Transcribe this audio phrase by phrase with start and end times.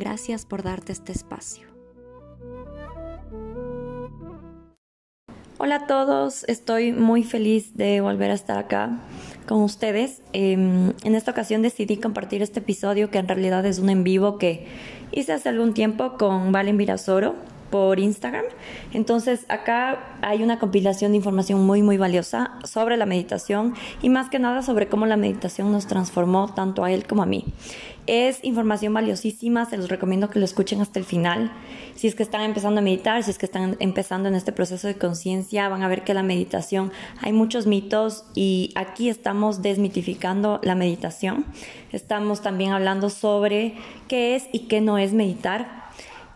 [0.00, 1.68] Gracias por darte este espacio.
[5.58, 8.98] Hola a todos, estoy muy feliz de volver a estar acá
[9.46, 10.22] con ustedes.
[10.32, 14.38] Em, en esta ocasión decidí compartir este episodio que en realidad es un en vivo
[14.38, 14.66] que
[15.12, 17.34] hice hace algún tiempo con Valen Virasoro
[17.70, 18.44] por Instagram.
[18.92, 24.28] Entonces acá hay una compilación de información muy muy valiosa sobre la meditación y más
[24.28, 27.44] que nada sobre cómo la meditación nos transformó tanto a él como a mí.
[28.06, 31.52] Es información valiosísima, se los recomiendo que lo escuchen hasta el final.
[31.94, 34.88] Si es que están empezando a meditar, si es que están empezando en este proceso
[34.88, 40.60] de conciencia, van a ver que la meditación hay muchos mitos y aquí estamos desmitificando
[40.62, 41.44] la meditación.
[41.92, 43.74] Estamos también hablando sobre
[44.08, 45.79] qué es y qué no es meditar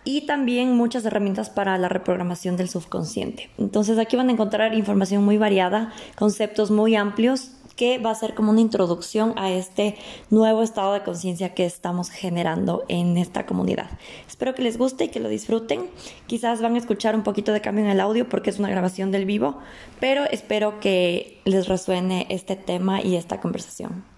[0.05, 3.50] y también muchas herramientas para la reprogramación del subconsciente.
[3.58, 8.34] Entonces aquí van a encontrar información muy variada, conceptos muy amplios que va a ser
[8.34, 9.96] como una introducción a este
[10.30, 13.91] nuevo estado de conciencia que estamos generando en esta comunidad.
[14.28, 15.86] Espero que les guste y que lo disfruten.
[16.27, 19.11] Quizás van a escuchar un poquito de cambio en el audio porque es una grabación
[19.11, 19.58] del vivo,
[20.00, 24.14] pero espero que les resuene este tema y esta conversación.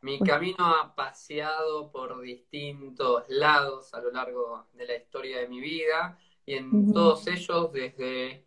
[0.00, 5.60] Mi camino ha paseado por distintos lados a lo largo de la historia de mi
[5.60, 8.44] vida y en todos ellos desde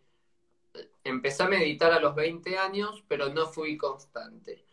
[1.04, 4.64] empecé a meditar a los 20 años, pero no fui constante.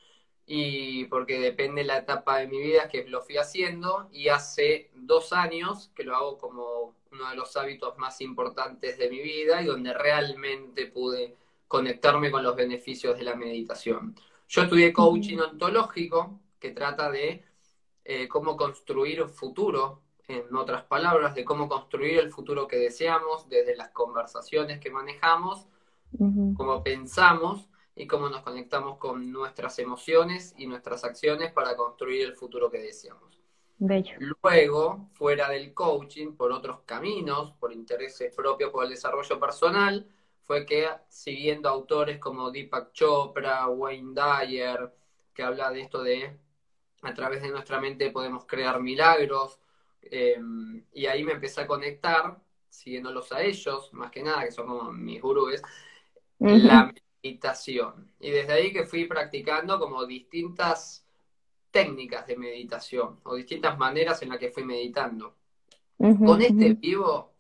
[0.46, 5.32] Y porque depende la etapa de mi vida que lo fui haciendo y hace dos
[5.32, 9.66] años que lo hago como uno de los hábitos más importantes de mi vida y
[9.66, 11.38] donde realmente pude
[11.68, 14.16] conectarme con los beneficios de la meditación.
[14.50, 17.44] Yo estudié coaching ontológico, que trata de
[18.06, 23.76] eh, cómo construir futuro, en otras palabras, de cómo construir el futuro que deseamos desde
[23.76, 25.68] las conversaciones que manejamos,
[26.56, 32.34] cómo pensamos y cómo nos conectamos con nuestras emociones y nuestras acciones para construir el
[32.34, 33.42] futuro que deseamos.
[34.42, 40.08] Luego, fuera del coaching, por otros caminos, por intereses propios, por el desarrollo personal,
[40.44, 44.94] fue que siguiendo autores como Deepak Chopra, Wayne Dyer,
[45.34, 46.43] que habla de esto de
[47.04, 49.60] a través de nuestra mente podemos crear milagros.
[50.02, 54.68] Em, y ahí me empecé a conectar, siguiéndolos a ellos, más que nada, que son
[54.68, 55.62] como mis gurúes,
[56.40, 56.94] la
[57.24, 58.12] meditación.
[58.20, 61.06] Y desde ahí que fui practicando como distintas
[61.72, 65.36] técnicas de meditación o distintas maneras en las que fui meditando.
[65.98, 67.34] Con este vivo,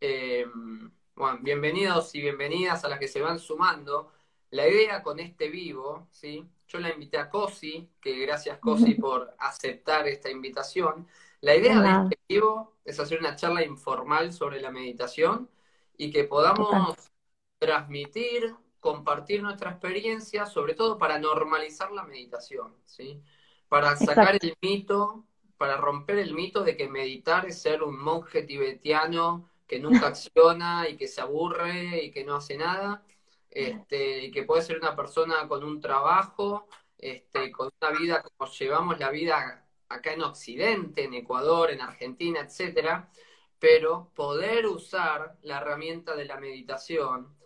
[0.00, 4.12] em, bueno, bienvenidos y bienvenidas a las que se van sumando.
[4.50, 6.48] La idea con este vivo, ¿sí?
[6.68, 11.08] Yo la invité a Cosi, que gracias Cosi por aceptar esta invitación.
[11.40, 15.48] La idea de este vivo es hacer una charla informal sobre la meditación
[15.96, 17.10] y que podamos
[17.58, 23.22] transmitir, compartir nuestra experiencia, sobre todo para normalizar la meditación, ¿sí?
[23.68, 25.24] Para sacar el mito,
[25.56, 30.88] para romper el mito de que meditar es ser un monje tibetiano que nunca acciona
[30.88, 33.02] y que se aburre y que no hace nada
[33.50, 36.66] este, que puede ser una persona con un trabajo,
[36.96, 42.40] este, con una vida como llevamos la vida acá en Occidente, en Ecuador, en Argentina,
[42.40, 43.10] etcétera,
[43.58, 47.36] pero poder usar la herramienta de la meditación,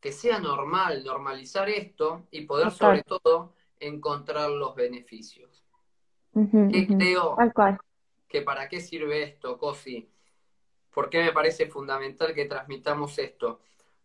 [0.00, 5.64] que sea normal, normalizar esto y poder sobre todo encontrar los beneficios.
[6.32, 7.36] ¿Qué creo?
[8.28, 10.08] Que para qué sirve esto, Cosi?
[10.92, 13.60] ¿Por qué me parece fundamental que transmitamos esto?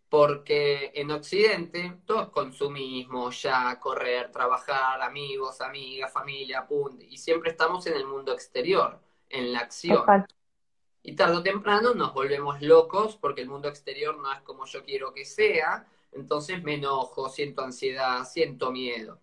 [0.09, 7.51] Porque en Occidente todo es consumismo, ya, correr, trabajar, amigos, amigas, familia, punto, y siempre
[7.51, 8.99] estamos en el mundo exterior,
[9.29, 10.03] en la acción.
[11.03, 14.83] Y tarde o temprano nos volvemos locos porque el mundo exterior no es como yo
[14.83, 19.19] quiero que sea, entonces me enojo, siento ansiedad, siento miedo.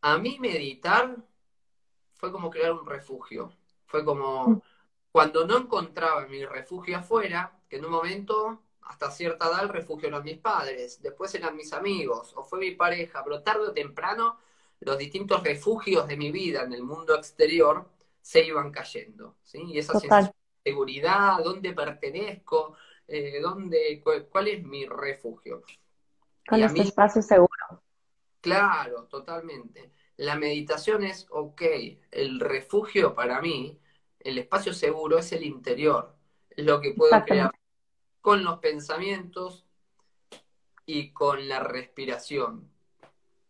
[0.00, 1.16] A mí meditar
[2.14, 3.52] fue como crear un refugio,
[3.86, 4.62] fue como mm.
[5.10, 10.08] cuando no encontraba mi refugio afuera, que en un momento hasta cierta edad el refugio
[10.08, 14.38] eran mis padres, después eran mis amigos o fue mi pareja, pero tarde o temprano
[14.80, 17.86] los distintos refugios de mi vida en el mundo exterior
[18.22, 19.62] se iban cayendo, ¿sí?
[19.66, 20.32] Y esa sensación
[20.64, 22.76] de seguridad, dónde pertenezco,
[23.06, 25.62] eh, dónde, cuál, es mi refugio.
[26.48, 27.82] Con este espacio seguro.
[28.40, 29.92] Claro, totalmente.
[30.16, 31.62] La meditación es, ok,
[32.10, 33.78] el refugio para mí
[34.20, 36.14] el espacio seguro es el interior,
[36.50, 37.52] es lo que puedo crear
[38.20, 39.66] con los pensamientos
[40.86, 42.68] y con la respiración.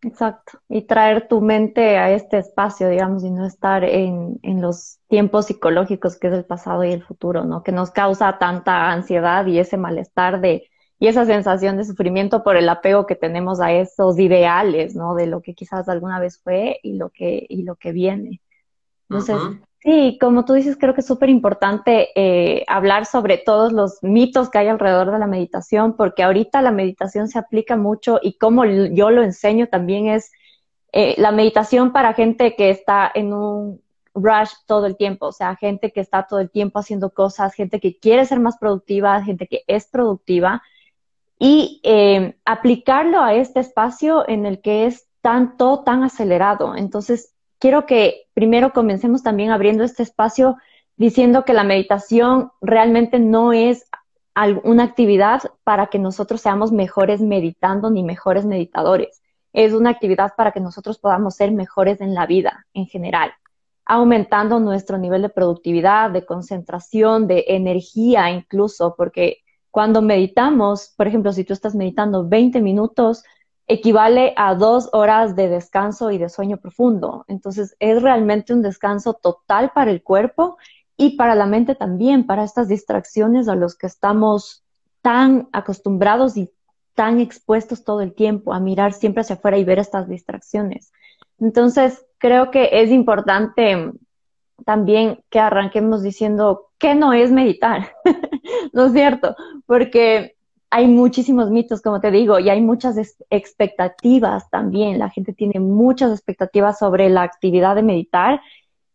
[0.00, 5.00] Exacto, y traer tu mente a este espacio, digamos, y no estar en, en, los
[5.08, 7.64] tiempos psicológicos que es el pasado y el futuro, ¿no?
[7.64, 10.70] Que nos causa tanta ansiedad y ese malestar de,
[11.00, 15.16] y esa sensación de sufrimiento por el apego que tenemos a esos ideales, ¿no?
[15.16, 18.40] De lo que quizás alguna vez fue y lo que, y lo que viene.
[19.08, 19.36] Entonces,
[19.80, 24.50] Sí, como tú dices, creo que es súper importante eh, hablar sobre todos los mitos
[24.50, 28.64] que hay alrededor de la meditación, porque ahorita la meditación se aplica mucho y como
[28.64, 30.32] yo lo enseño también es
[30.92, 33.80] eh, la meditación para gente que está en un
[34.14, 37.78] rush todo el tiempo, o sea, gente que está todo el tiempo haciendo cosas, gente
[37.78, 40.62] que quiere ser más productiva, gente que es productiva,
[41.38, 46.74] y eh, aplicarlo a este espacio en el que es tanto, tan acelerado.
[46.74, 50.56] Entonces, quiero que primero comencemos también abriendo este espacio
[50.96, 53.88] diciendo que la meditación realmente no es
[54.62, 59.22] una actividad para que nosotros seamos mejores meditando ni mejores meditadores.
[59.52, 63.32] Es una actividad para que nosotros podamos ser mejores en la vida en general,
[63.84, 69.38] aumentando nuestro nivel de productividad, de concentración, de energía incluso, porque
[69.70, 73.24] cuando meditamos, por ejemplo, si tú estás meditando 20 minutos,
[73.68, 77.24] equivale a dos horas de descanso y de sueño profundo.
[77.28, 80.56] Entonces, es realmente un descanso total para el cuerpo
[80.96, 84.64] y para la mente también, para estas distracciones a los que estamos
[85.02, 86.50] tan acostumbrados y
[86.94, 90.90] tan expuestos todo el tiempo a mirar siempre hacia afuera y ver estas distracciones.
[91.38, 93.92] Entonces, creo que es importante
[94.64, 97.92] también que arranquemos diciendo qué no es meditar,
[98.72, 99.36] ¿no es cierto?
[99.66, 100.37] Porque
[100.70, 102.96] hay muchísimos mitos, como te digo, y hay muchas
[103.30, 104.98] expectativas también.
[104.98, 108.40] La gente tiene muchas expectativas sobre la actividad de meditar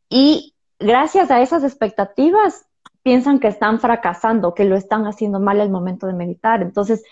[0.09, 2.65] y gracias a esas expectativas
[3.01, 6.61] piensan que están fracasando, que lo están haciendo mal al momento de meditar.
[6.61, 7.03] Entonces,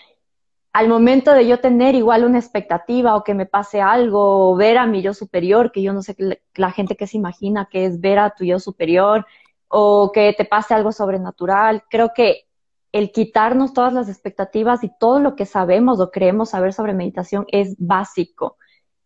[0.72, 4.78] al momento de yo tener igual una expectativa o que me pase algo, o ver
[4.78, 6.16] a mi yo superior, que yo no sé
[6.54, 9.26] la gente que se imagina que es ver a tu yo superior,
[9.68, 12.46] o que te pase algo sobrenatural, creo que
[12.92, 17.46] el quitarnos todas las expectativas y todo lo que sabemos o creemos saber sobre meditación
[17.48, 18.58] es básico.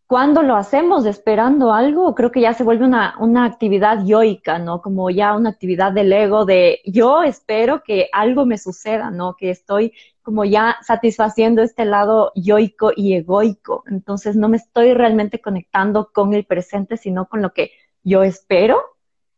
[0.08, 4.80] Cuando lo hacemos esperando algo, creo que ya se vuelve una, una actividad yoica, ¿no?
[4.80, 9.34] Como ya una actividad del ego de yo espero que algo me suceda, ¿no?
[9.34, 9.92] Que estoy
[10.22, 13.82] como ya satisfaciendo este lado yoico y egoico.
[13.88, 17.72] Entonces no me estoy realmente conectando con el presente, sino con lo que
[18.04, 18.95] yo espero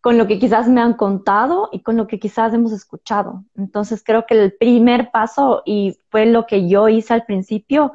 [0.08, 3.44] con lo que quizás me han contado y con lo que quizás hemos escuchado.
[3.58, 7.92] Entonces creo que el primer paso, y fue lo que yo hice al principio,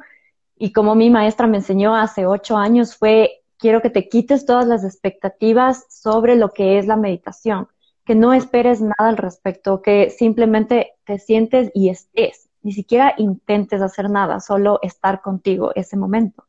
[0.56, 4.64] y como mi maestra me enseñó hace ocho años, fue, quiero que te quites todas
[4.68, 7.66] las expectativas sobre lo que es la meditación,
[8.04, 13.82] que no esperes nada al respecto, que simplemente te sientes y estés, ni siquiera intentes
[13.82, 16.44] hacer nada, solo estar contigo ese momento.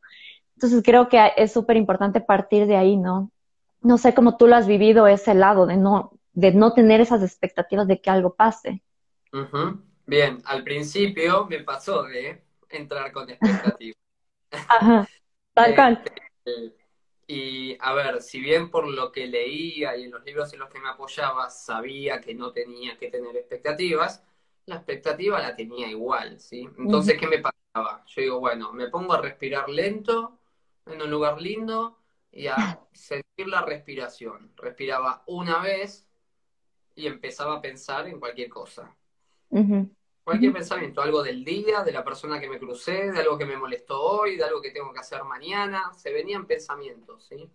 [0.54, 3.32] Entonces creo que es súper importante partir de ahí, ¿no?
[3.80, 7.22] No sé cómo tú lo has vivido ese lado de no, de no tener esas
[7.22, 8.82] expectativas de que algo pase.
[10.06, 13.96] Bien, al principio me pasó de entrar con expectativas.
[14.68, 15.08] Ajá,
[15.52, 16.02] tal cual.
[16.44, 16.76] Este,
[17.26, 20.70] y a ver, si bien por lo que leía y en los libros en los
[20.70, 24.22] que me apoyaba sabía que no tenía que tener expectativas,
[24.66, 26.68] la expectativa la tenía igual, ¿sí?
[26.78, 28.04] Entonces, ¿qué me pasaba?
[28.06, 30.38] Yo digo, bueno, me pongo a respirar lento
[30.86, 31.98] en un lugar lindo,
[32.36, 34.52] y a sentir la respiración.
[34.56, 36.06] Respiraba una vez
[36.94, 38.94] y empezaba a pensar en cualquier cosa.
[40.22, 43.56] Cualquier pensamiento, algo del día, de la persona que me crucé, de algo que me
[43.56, 47.50] molestó hoy, de algo que tengo que hacer mañana, se venían pensamientos, ¿sí?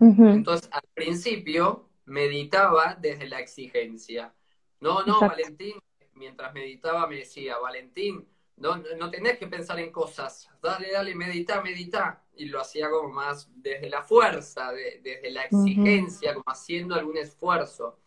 [0.00, 4.34] Entonces, al principio meditaba desde la exigencia.
[4.80, 5.76] No, no, Valentín,
[6.14, 8.26] mientras meditaba me decía, Valentín,
[8.56, 13.08] no, no tenés que pensar en cosas, dale, dale, medita, medita y lo hacía como
[13.10, 17.98] más desde la fuerza, desde la exigencia, como haciendo algún esfuerzo.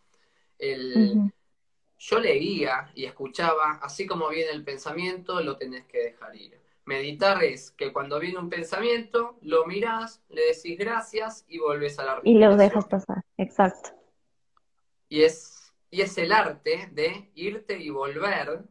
[0.58, 1.32] El,
[1.98, 6.60] Yo leía y escuchaba, así como viene el pensamiento, lo tenés que dejar ir.
[6.84, 12.04] Meditar es que cuando viene un pensamiento, lo mirás, le decís gracias y volvés a
[12.04, 13.90] la Y lo dejas pasar, exacto.
[15.08, 18.62] Y es, y es el arte de irte y volver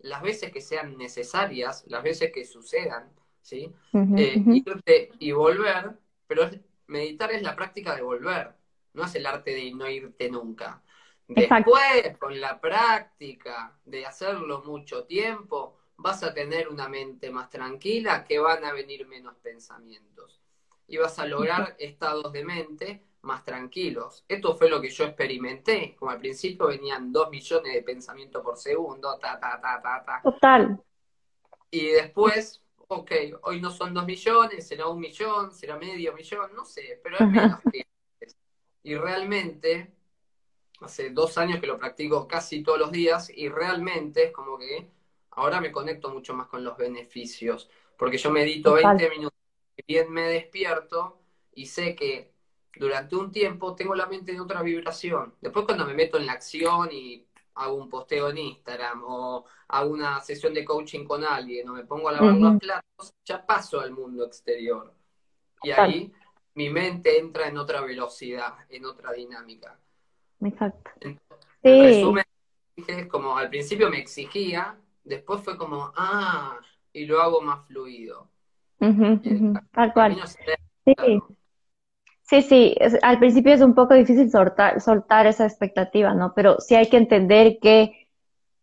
[0.00, 3.10] las veces que sean necesarias, las veces que sucedan,
[3.48, 3.72] ¿sí?
[3.94, 6.50] Eh, irte y volver, pero
[6.86, 8.52] meditar es la práctica de volver,
[8.92, 10.82] no es el arte de no irte nunca.
[11.26, 18.24] Después, con la práctica de hacerlo mucho tiempo, vas a tener una mente más tranquila,
[18.24, 20.40] que van a venir menos pensamientos.
[20.86, 24.24] Y vas a lograr estados de mente más tranquilos.
[24.26, 25.96] Esto fue lo que yo experimenté.
[25.98, 30.20] Como al principio venían dos millones de pensamientos por segundo, ta, ta, ta, ta, ta.
[30.22, 30.80] Total.
[31.70, 36.64] Y después, ok, hoy no son dos millones, será un millón, será medio millón, no
[36.64, 37.86] sé, pero es menos que
[38.82, 39.92] Y realmente,
[40.80, 44.90] hace dos años que lo practico casi todos los días, y realmente es como que
[45.32, 49.38] ahora me conecto mucho más con los beneficios, porque yo medito 20 minutos,
[49.86, 51.20] bien me despierto
[51.54, 52.32] y sé que
[52.76, 55.34] durante un tiempo tengo la mente en otra vibración.
[55.40, 57.26] Después cuando me meto en la acción y
[57.58, 61.84] hago un posteo en Instagram o hago una sesión de coaching con alguien o me
[61.84, 64.94] pongo a lavar los platos, ya paso al mundo exterior.
[65.62, 66.12] Y ahí
[66.54, 69.78] mi mente entra en otra velocidad, en otra dinámica.
[70.40, 70.90] Exacto.
[71.00, 71.18] En,
[71.62, 72.24] resumen,
[72.76, 76.58] es como al principio me exigía, después fue como, ah,
[76.92, 78.30] y lo hago más fluido.
[78.78, 80.20] Tal cual.
[80.84, 81.20] Sí.
[82.28, 86.34] Sí, sí, al principio es un poco difícil soltar, soltar esa expectativa, ¿no?
[86.34, 88.08] Pero sí hay que entender que,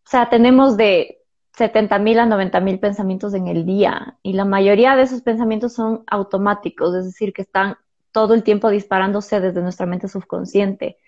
[0.06, 1.18] o sea, tenemos de
[1.56, 5.72] 70 mil a 90 mil pensamientos en el día y la mayoría de esos pensamientos
[5.72, 7.76] son automáticos, es decir, que están
[8.12, 10.98] todo el tiempo disparándose desde nuestra mente subconsciente.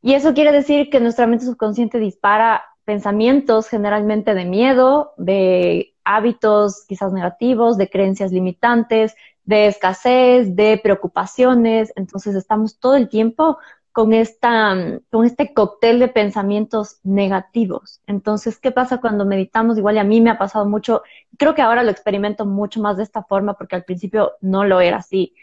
[0.00, 6.86] Y eso quiere decir que nuestra mente subconsciente dispara pensamientos generalmente de miedo, de hábitos
[6.88, 9.14] quizás negativos, de creencias limitantes,
[9.46, 11.92] de escasez, de preocupaciones.
[11.96, 13.58] Entonces estamos todo el tiempo
[13.92, 18.02] con, esta, con este cóctel de pensamientos negativos.
[18.06, 19.78] Entonces, ¿qué pasa cuando meditamos?
[19.78, 21.02] Igual a mí me ha pasado mucho,
[21.38, 24.80] creo que ahora lo experimento mucho más de esta forma porque al principio no lo
[24.80, 25.34] era así.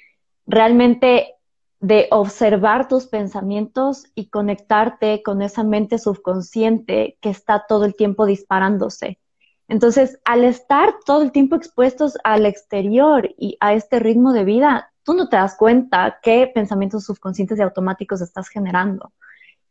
[0.45, 1.33] Realmente
[1.79, 8.25] de observar tus pensamientos y conectarte con esa mente subconsciente que está todo el tiempo
[8.25, 9.19] disparándose.
[9.67, 14.91] Entonces, al estar todo el tiempo expuestos al exterior y a este ritmo de vida,
[15.03, 19.11] tú no te das cuenta qué pensamientos subconscientes y automáticos estás generando.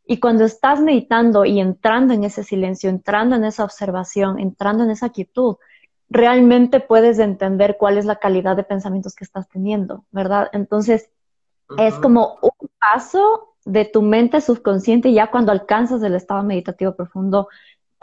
[0.05, 4.89] Y cuando estás meditando y entrando en ese silencio, entrando en esa observación, entrando en
[4.89, 5.55] esa quietud,
[6.09, 10.49] realmente puedes entender cuál es la calidad de pensamientos que estás teniendo, ¿verdad?
[10.53, 11.09] Entonces,
[11.77, 17.47] es como un paso de tu mente subconsciente ya cuando alcanzas el estado meditativo profundo,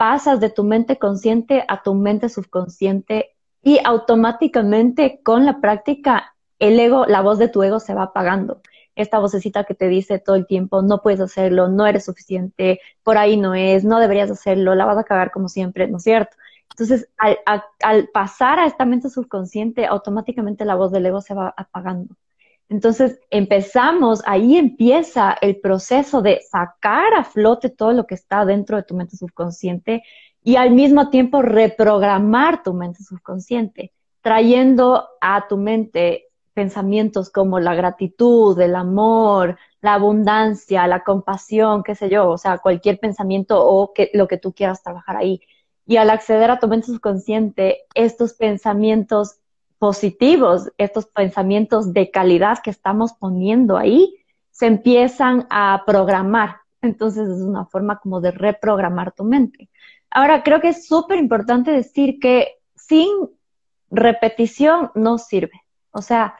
[0.01, 6.79] pasas de tu mente consciente a tu mente subconsciente y automáticamente con la práctica el
[6.79, 8.61] ego, la voz de tu ego se va apagando.
[8.95, 13.19] Esta vocecita que te dice todo el tiempo, no puedes hacerlo, no eres suficiente, por
[13.19, 16.35] ahí no es, no deberías hacerlo, la vas a cagar como siempre, ¿no es cierto?
[16.71, 17.37] Entonces, al,
[17.83, 22.15] al pasar a esta mente subconsciente, automáticamente la voz del ego se va apagando.
[22.71, 28.77] Entonces empezamos, ahí empieza el proceso de sacar a flote todo lo que está dentro
[28.77, 30.03] de tu mente subconsciente
[30.41, 37.75] y al mismo tiempo reprogramar tu mente subconsciente, trayendo a tu mente pensamientos como la
[37.75, 43.91] gratitud, el amor, la abundancia, la compasión, qué sé yo, o sea, cualquier pensamiento o
[44.13, 45.41] lo que tú quieras trabajar ahí.
[45.85, 49.40] Y al acceder a tu mente subconsciente, estos pensamientos
[49.81, 54.13] positivos, estos pensamientos de calidad que estamos poniendo ahí,
[54.51, 56.57] se empiezan a programar.
[56.83, 59.71] Entonces es una forma como de reprogramar tu mente.
[60.11, 63.09] Ahora, creo que es súper importante decir que sin
[63.89, 65.63] repetición no sirve.
[65.89, 66.35] O sea,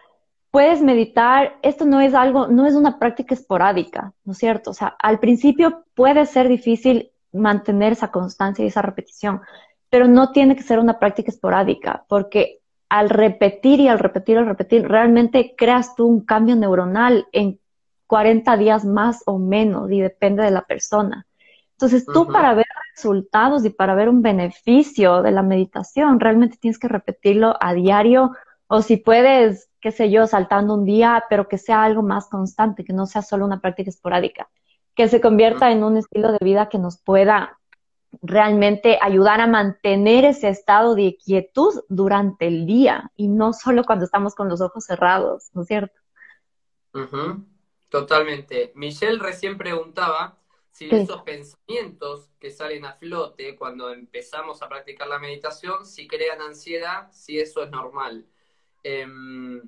[0.51, 4.69] puedes meditar, esto no es algo, no es una práctica esporádica, ¿no es cierto?
[4.69, 9.41] O sea, al principio puede ser difícil mantener esa constancia y esa repetición,
[9.89, 12.60] pero no tiene que ser una práctica esporádica, porque
[12.91, 17.57] al repetir y al repetir, al repetir, realmente creas tú un cambio neuronal en
[18.05, 21.25] 40 días más o menos y depende de la persona.
[21.71, 26.77] Entonces tú para ver resultados y para ver un beneficio de la meditación, realmente tienes
[26.77, 28.31] que repetirlo a diario
[28.67, 32.83] o si puedes, qué sé yo, saltando un día, pero que sea algo más constante,
[32.83, 34.49] que no sea solo una práctica esporádica,
[34.95, 37.57] que se convierta en un estilo de vida que nos pueda
[38.21, 44.05] realmente ayudar a mantener ese estado de quietud durante el día y no solo cuando
[44.05, 45.99] estamos con los ojos cerrados, ¿no es cierto?
[47.89, 48.71] Totalmente.
[48.75, 50.37] Michelle recién preguntaba
[50.71, 56.41] si esos pensamientos que salen a flote cuando empezamos a practicar la meditación, si crean
[56.41, 58.25] ansiedad, si eso es normal.
[58.83, 59.61] Em,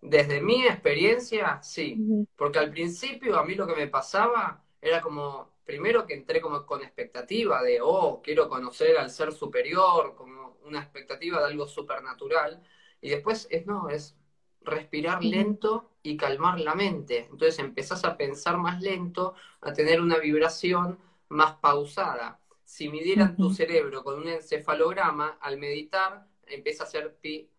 [0.00, 5.50] desde mi experiencia, sí, porque al principio a mí lo que me pasaba era como,
[5.68, 10.80] primero que entré como con expectativa de, oh, quiero conocer al ser superior, como una
[10.80, 12.62] expectativa de algo supernatural,
[13.02, 14.16] y después es, no, es
[14.62, 17.28] respirar lento y calmar la mente.
[17.30, 20.98] Entonces empezás a pensar más lento, a tener una vibración
[21.28, 22.40] más pausada.
[22.64, 27.50] Si midieran tu cerebro con un encefalograma, al meditar empieza a hacer pi,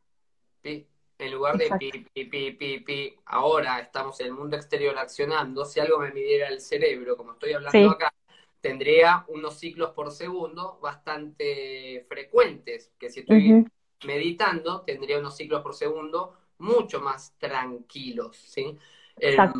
[0.63, 0.87] pi,
[1.19, 5.65] en lugar de pi, pi, pi, pi, pi, ahora estamos en el mundo exterior accionando,
[5.65, 8.13] si algo me midiera el cerebro, como estoy hablando acá,
[8.61, 13.65] tendría unos ciclos por segundo bastante frecuentes, que si estoy
[14.05, 18.77] meditando, tendría unos ciclos por segundo mucho más tranquilos, ¿sí?
[19.17, 19.53] Em,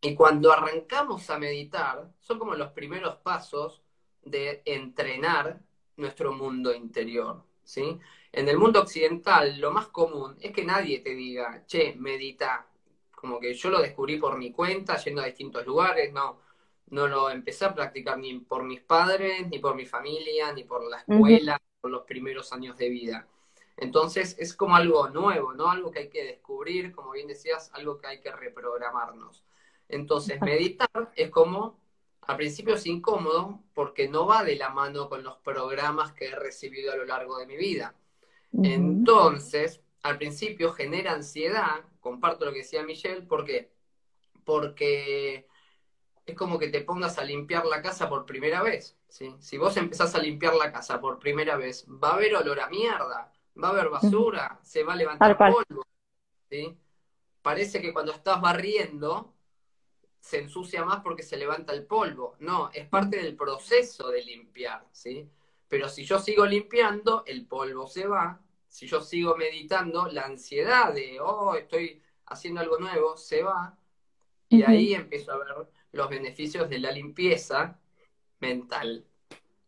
[0.00, 3.82] y cuando arrancamos a meditar, son como los primeros pasos
[4.22, 5.60] de entrenar
[5.96, 7.98] nuestro mundo interior, ¿sí?
[8.32, 12.66] En el mundo occidental, lo más común es que nadie te diga, che, medita.
[13.10, 16.40] Como que yo lo descubrí por mi cuenta, yendo a distintos lugares, no,
[16.90, 20.88] no lo empecé a practicar ni por mis padres, ni por mi familia, ni por
[20.88, 23.26] la escuela, por los primeros años de vida.
[23.76, 25.70] Entonces es como algo nuevo, ¿no?
[25.70, 29.44] Algo que hay que descubrir, como bien decías, algo que hay que reprogramarnos.
[29.88, 31.78] Entonces meditar es como,
[32.22, 36.34] al principio es incómodo porque no va de la mano con los programas que he
[36.34, 37.94] recibido a lo largo de mi vida.
[38.52, 43.70] Entonces, al principio genera ansiedad, comparto lo que decía Michelle, ¿por qué?
[44.44, 45.46] Porque
[46.26, 48.96] es como que te pongas a limpiar la casa por primera vez.
[49.08, 49.34] ¿sí?
[49.40, 52.68] Si vos empezás a limpiar la casa por primera vez, va a haber olor a
[52.68, 55.86] mierda, va a haber basura, se va a levantar polvo.
[56.50, 56.76] ¿sí?
[57.42, 59.34] Parece que cuando estás barriendo
[60.20, 62.36] se ensucia más porque se levanta el polvo.
[62.40, 65.30] No, es parte del proceso de limpiar, ¿sí?
[65.68, 68.40] Pero si yo sigo limpiando, el polvo se va.
[68.68, 73.76] Si yo sigo meditando, la ansiedad de, oh, estoy haciendo algo nuevo, se va.
[74.48, 75.48] Y ahí empiezo a ver
[75.92, 77.78] los beneficios de la limpieza
[78.40, 79.04] mental.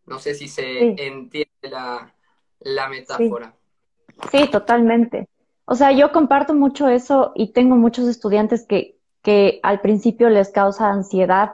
[0.07, 2.14] No sé si se entiende la,
[2.61, 3.54] la metáfora.
[4.30, 4.49] Sí.
[4.50, 5.28] totalmente.
[5.66, 10.50] O sea, yo comparto mucho eso y tengo muchos estudiantes que, que al principio les
[10.50, 11.52] causa ansiedad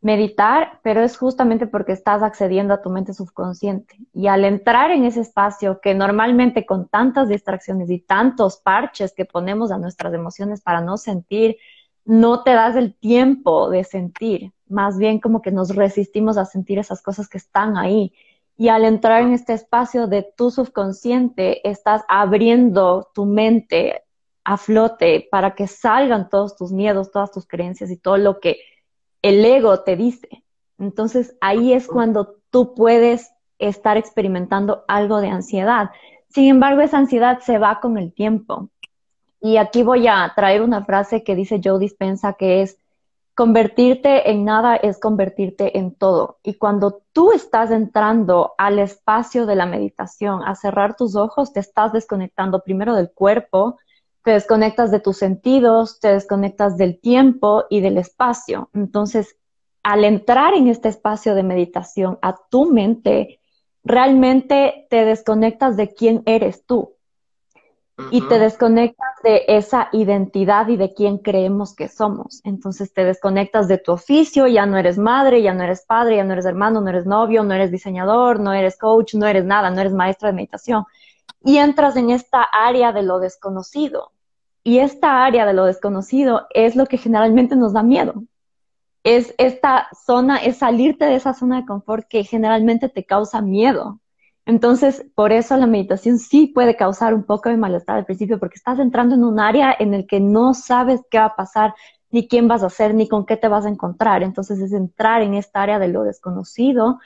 [0.00, 3.96] meditar, pero es justamente porque estás accediendo a tu mente subconsciente.
[4.12, 9.24] Y al entrar en ese espacio que normalmente con tantas distracciones y tantos parches que
[9.24, 11.56] ponemos a nuestras emociones para no sentir,
[12.04, 16.78] no te das el tiempo de sentir, más bien como que nos resistimos a sentir
[16.78, 18.12] esas cosas que están ahí.
[18.56, 24.04] Y al entrar en este espacio de tu subconsciente, estás abriendo tu mente
[24.44, 28.56] a flote para que salgan todos tus miedos, todas tus creencias y todo lo que
[29.22, 30.44] el ego te dice.
[30.78, 35.90] Entonces ahí es cuando tú puedes estar experimentando algo de ansiedad.
[36.28, 38.70] Sin embargo, esa ansiedad se va con el tiempo.
[39.40, 42.78] Y aquí voy a traer una frase que dice Joe Dispensa que es,
[43.34, 46.38] convertirte en nada es convertirte en todo.
[46.42, 51.60] Y cuando tú estás entrando al espacio de la meditación, a cerrar tus ojos, te
[51.60, 53.78] estás desconectando primero del cuerpo,
[54.28, 58.68] te desconectas de tus sentidos, te desconectas del tiempo y del espacio.
[58.74, 59.38] Entonces,
[59.82, 63.40] al entrar en este espacio de meditación a tu mente,
[63.84, 66.96] realmente te desconectas de quién eres tú
[68.10, 72.42] y te desconectas de esa identidad y de quién creemos que somos.
[72.44, 76.24] Entonces te desconectas de tu oficio, ya no eres madre, ya no eres padre, ya
[76.24, 79.70] no eres hermano, no eres novio, no eres diseñador, no eres coach, no eres nada,
[79.70, 80.84] no eres maestra de meditación.
[81.42, 84.12] Y entras en esta área de lo desconocido.
[84.68, 88.24] Y esta área de lo desconocido es lo que generalmente nos da miedo.
[89.02, 93.98] Es esta zona, es salirte de esa zona de confort que generalmente te causa miedo.
[94.44, 98.56] Entonces, por eso la meditación sí puede causar un poco de malestar al principio, porque
[98.56, 101.74] estás entrando en un área en el que no sabes qué va a pasar,
[102.10, 104.22] ni quién vas a ser, ni con qué te vas a encontrar.
[104.22, 106.98] Entonces, es entrar en esta área de lo desconocido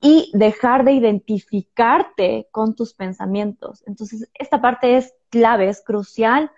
[0.00, 3.84] y dejar de identificarte con tus pensamientos.
[3.86, 6.50] Entonces, esta parte es clave, es crucial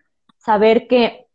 [0.44, 1.26] saber que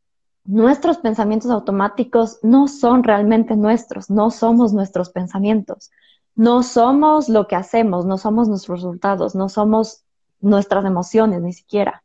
[0.45, 5.91] nuestros pensamientos automáticos no son realmente nuestros, no somos nuestros pensamientos
[6.37, 10.03] no somos lo que hacemos, no somos nuestros resultados, no somos
[10.39, 12.03] nuestras emociones ni siquiera.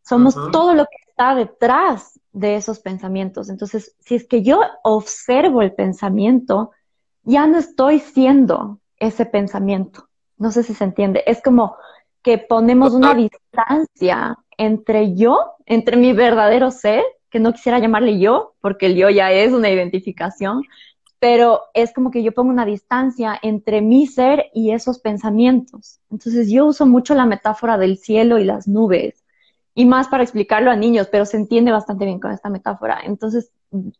[0.00, 3.48] Somos todo lo que está detrás de esos pensamientos.
[3.48, 6.70] Entonces, si es que yo observo el pensamiento,
[7.24, 10.08] ya no estoy siendo ese pensamiento.
[10.36, 11.24] No sé si se entiende.
[11.26, 11.76] Es como
[12.22, 18.54] que ponemos una distancia entre yo, entre mi verdadero ser, que no quisiera llamarle yo,
[18.60, 20.62] porque el yo ya es una identificación,
[21.18, 26.00] pero es como que yo pongo una distancia entre mi ser y esos pensamientos.
[26.10, 29.24] Entonces yo uso mucho la metáfora del cielo y las nubes,
[29.74, 33.00] y más para explicarlo a niños, pero se entiende bastante bien con esta metáfora.
[33.04, 33.50] Entonces,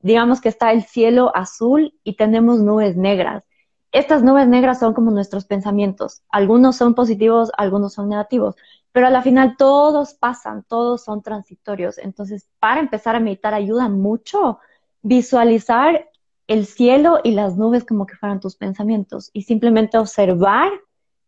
[0.00, 3.44] digamos que está el cielo azul y tenemos nubes negras.
[3.90, 6.22] Estas nubes negras son como nuestros pensamientos.
[6.29, 8.57] Algunos son positivos, algunos son negativos,
[8.94, 11.98] pero a la final todos pasan, todos son transitorios.
[11.98, 14.61] Entonces, para empezar a meditar ayuda mucho
[15.02, 16.09] visualizar
[16.46, 20.70] el cielo y las nubes como que fueran tus pensamientos y simplemente observar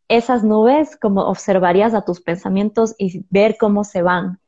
[0.07, 4.39] esas nubes como observarías a tus pensamientos y ver cómo se van.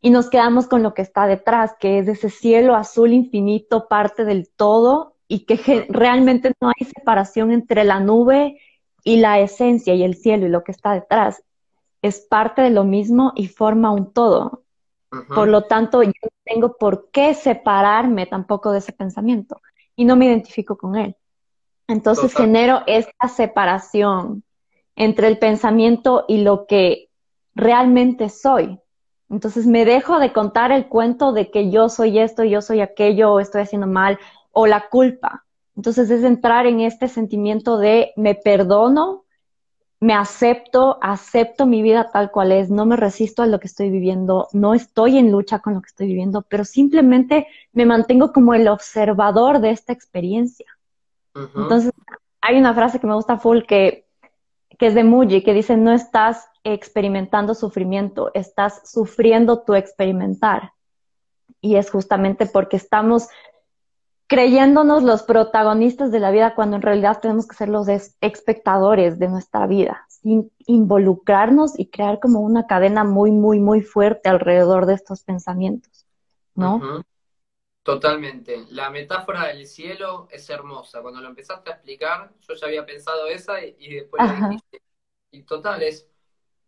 [0.00, 4.24] y nos quedamos con lo que está detrás, que es ese cielo azul infinito, parte
[4.24, 8.58] del todo, y que realmente no hay separación entre la nube
[9.04, 11.44] y la esencia y el cielo y lo que está detrás.
[12.02, 14.62] Es parte de lo mismo y forma un todo.
[15.34, 19.60] Por lo tanto, yo no tengo por qué separarme tampoco de ese pensamiento
[19.94, 21.16] y no me identifico con él.
[21.86, 24.42] Entonces genero esta separación
[24.96, 27.10] entre el pensamiento y lo que
[27.54, 28.78] realmente soy.
[29.28, 33.32] Entonces me dejo de contar el cuento de que yo soy esto, yo soy aquello,
[33.32, 34.18] o estoy haciendo mal,
[34.52, 35.44] o la culpa.
[35.76, 39.21] Entonces es entrar en este sentimiento de me perdono,
[40.02, 43.88] me acepto, acepto mi vida tal cual es, no me resisto a lo que estoy
[43.88, 48.52] viviendo, no estoy en lucha con lo que estoy viviendo, pero simplemente me mantengo como
[48.52, 50.66] el observador de esta experiencia.
[51.36, 51.92] Entonces,
[52.40, 54.04] hay una frase que me gusta full que,
[54.76, 60.72] que es de Muji, que dice, no estás experimentando sufrimiento, estás sufriendo tu experimentar.
[61.60, 63.28] Y es justamente porque estamos
[64.32, 69.28] creyéndonos los protagonistas de la vida cuando en realidad tenemos que ser los espectadores de
[69.28, 74.94] nuestra vida, sin involucrarnos y crear como una cadena muy, muy, muy fuerte alrededor de
[74.94, 76.06] estos pensamientos,
[76.54, 77.04] ¿no?
[77.82, 78.64] Totalmente.
[78.70, 81.02] La metáfora del cielo es hermosa.
[81.02, 84.80] Cuando lo empezaste a explicar, yo ya había pensado esa y, después la dijiste.
[85.30, 86.08] Y total, es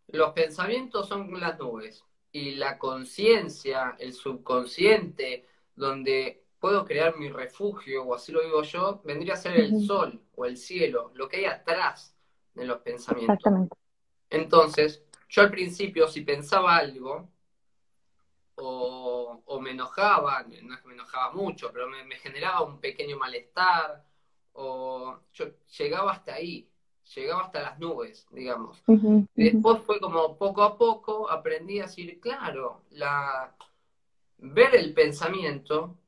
[0.09, 8.05] los pensamientos son las nubes y la conciencia, el subconsciente, donde puedo crear mi refugio,
[8.05, 11.37] o así lo digo yo, vendría a ser el sol o el cielo, lo que
[11.37, 12.17] hay atrás
[12.55, 13.35] de los pensamientos.
[13.35, 13.77] Exactamente.
[14.31, 17.29] Entonces, yo al principio, si pensaba algo,
[18.55, 24.03] o, me enojaba, no es que me enojaba mucho, pero me, generaba un pequeño malestar,
[24.53, 25.45] o yo
[25.77, 26.67] llegaba hasta ahí,
[27.13, 28.83] llegaba hasta las nubes, digamos.
[29.35, 33.55] Después fue como poco a poco aprendí a decir, claro, la,
[34.39, 35.99] ver el pensamiento,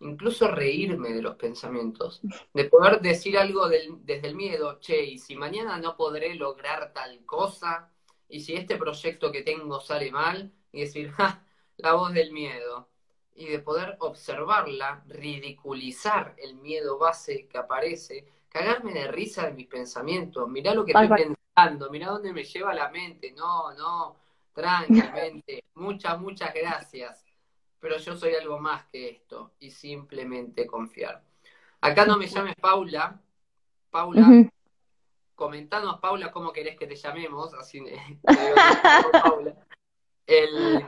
[0.00, 2.20] incluso reírme de los pensamientos,
[2.54, 7.24] de poder decir algo desde el miedo, che, y si mañana no podré lograr tal
[7.24, 7.90] cosa,
[8.28, 11.44] y si este proyecto que tengo sale mal, y decir, ja,
[11.76, 12.88] la voz del miedo
[13.34, 19.66] y de poder observarla, ridiculizar el miedo base que aparece, cagarme de risa de mis
[19.66, 24.16] pensamientos, mirá lo que estoy pensando, mirá dónde me lleva la mente, no, no,
[24.54, 27.24] tranquilamente, muchas, muchas gracias,
[27.80, 31.22] pero yo soy algo más que esto y simplemente confiar.
[31.80, 33.20] Acá no me llames Paula,
[33.90, 34.50] Paula,
[35.34, 37.82] comentanos Paula cómo querés que te llamemos, así
[39.24, 39.56] Paula.
[40.26, 40.84] El,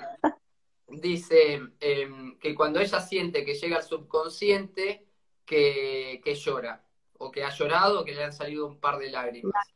[0.86, 5.06] dice em, que cuando ella siente que llega al subconsciente,
[5.44, 6.84] que, llora,
[7.18, 9.66] o que ha llorado, o que le han salido un par de lágrimas.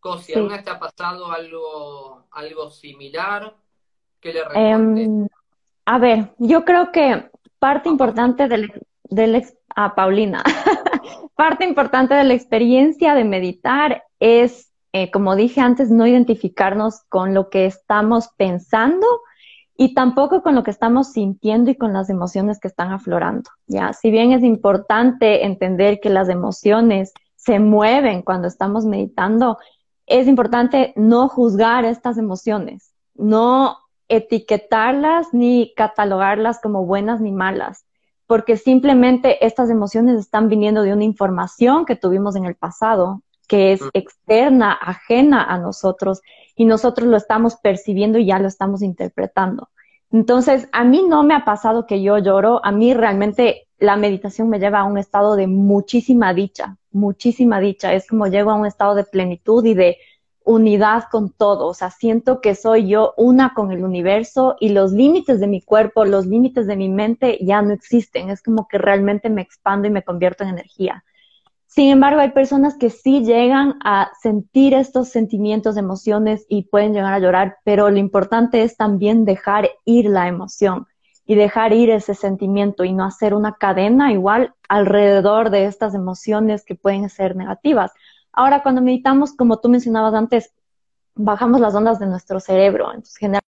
[0.00, 3.56] Cosi, ¿alguna te ha pasado algo, algo similar?
[4.20, 4.42] ¿Qué le?
[4.54, 5.26] Em,
[5.90, 8.70] a ver, yo creo que parte importante del,
[9.04, 9.42] del
[9.74, 10.44] a Paulina,
[11.34, 17.32] parte importante de la experiencia de meditar es, eh, como dije antes, no identificarnos con
[17.32, 19.06] lo que estamos pensando,
[19.78, 23.94] y tampoco con lo que estamos sintiendo y con las emociones que están aflorando, ¿ya?
[23.94, 29.56] Si bien es importante entender que las emociones se mueven cuando estamos meditando,
[30.04, 37.84] es importante no juzgar estas emociones, no etiquetarlas ni catalogarlas como buenas ni malas,
[38.26, 43.72] porque simplemente estas emociones están viniendo de una información que tuvimos en el pasado, que
[43.72, 43.88] es mm.
[43.94, 46.20] externa, ajena a nosotros,
[46.54, 49.68] y nosotros lo estamos percibiendo y ya lo estamos interpretando.
[50.10, 54.48] Entonces, a mí no me ha pasado que yo lloro, a mí realmente la meditación
[54.48, 58.66] me lleva a un estado de muchísima dicha, muchísima dicha, es como llego a un
[58.66, 59.98] estado de plenitud y de
[60.44, 64.92] unidad con todo, o sea, siento que soy yo una con el universo y los
[64.92, 68.78] límites de mi cuerpo, los límites de mi mente ya no existen, es como que
[68.78, 71.04] realmente me expando y me convierto en energía.
[71.66, 77.12] Sin embargo, hay personas que sí llegan a sentir estos sentimientos, emociones y pueden llegar
[77.12, 80.86] a llorar, pero lo importante es también dejar ir la emoción
[81.26, 86.64] y dejar ir ese sentimiento y no hacer una cadena igual alrededor de estas emociones
[86.64, 87.92] que pueden ser negativas.
[88.38, 90.54] Ahora, cuando meditamos, como tú mencionabas antes,
[91.16, 93.44] bajamos las ondas de nuestro cerebro, entonces generalmente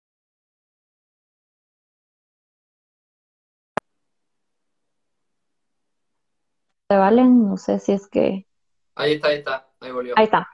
[6.88, 8.48] valen, no sé si es que...
[8.96, 10.14] Ahí está, ahí está, ahí volvió.
[10.16, 10.48] Ahí está.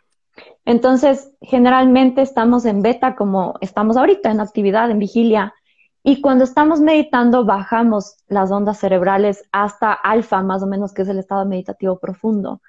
[0.66, 5.54] Entonces, generalmente estamos en beta como estamos ahorita, en actividad, en vigilia,
[6.02, 11.08] y cuando estamos meditando bajamos las ondas cerebrales hasta alfa, más o menos, que es
[11.08, 12.60] el estado meditativo profundo.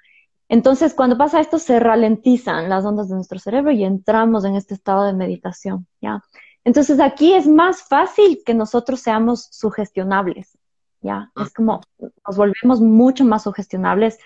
[0.48, 4.74] Entonces, cuando pasa esto, se ralentizan las ondas de nuestro cerebro y entramos en este
[4.74, 6.22] estado de meditación, ¿ya?
[6.64, 10.58] Entonces aquí es más fácil que nosotros seamos sugestionables,
[11.00, 11.30] ¿ya?
[11.36, 14.18] Es como nos volvemos mucho más sugestionables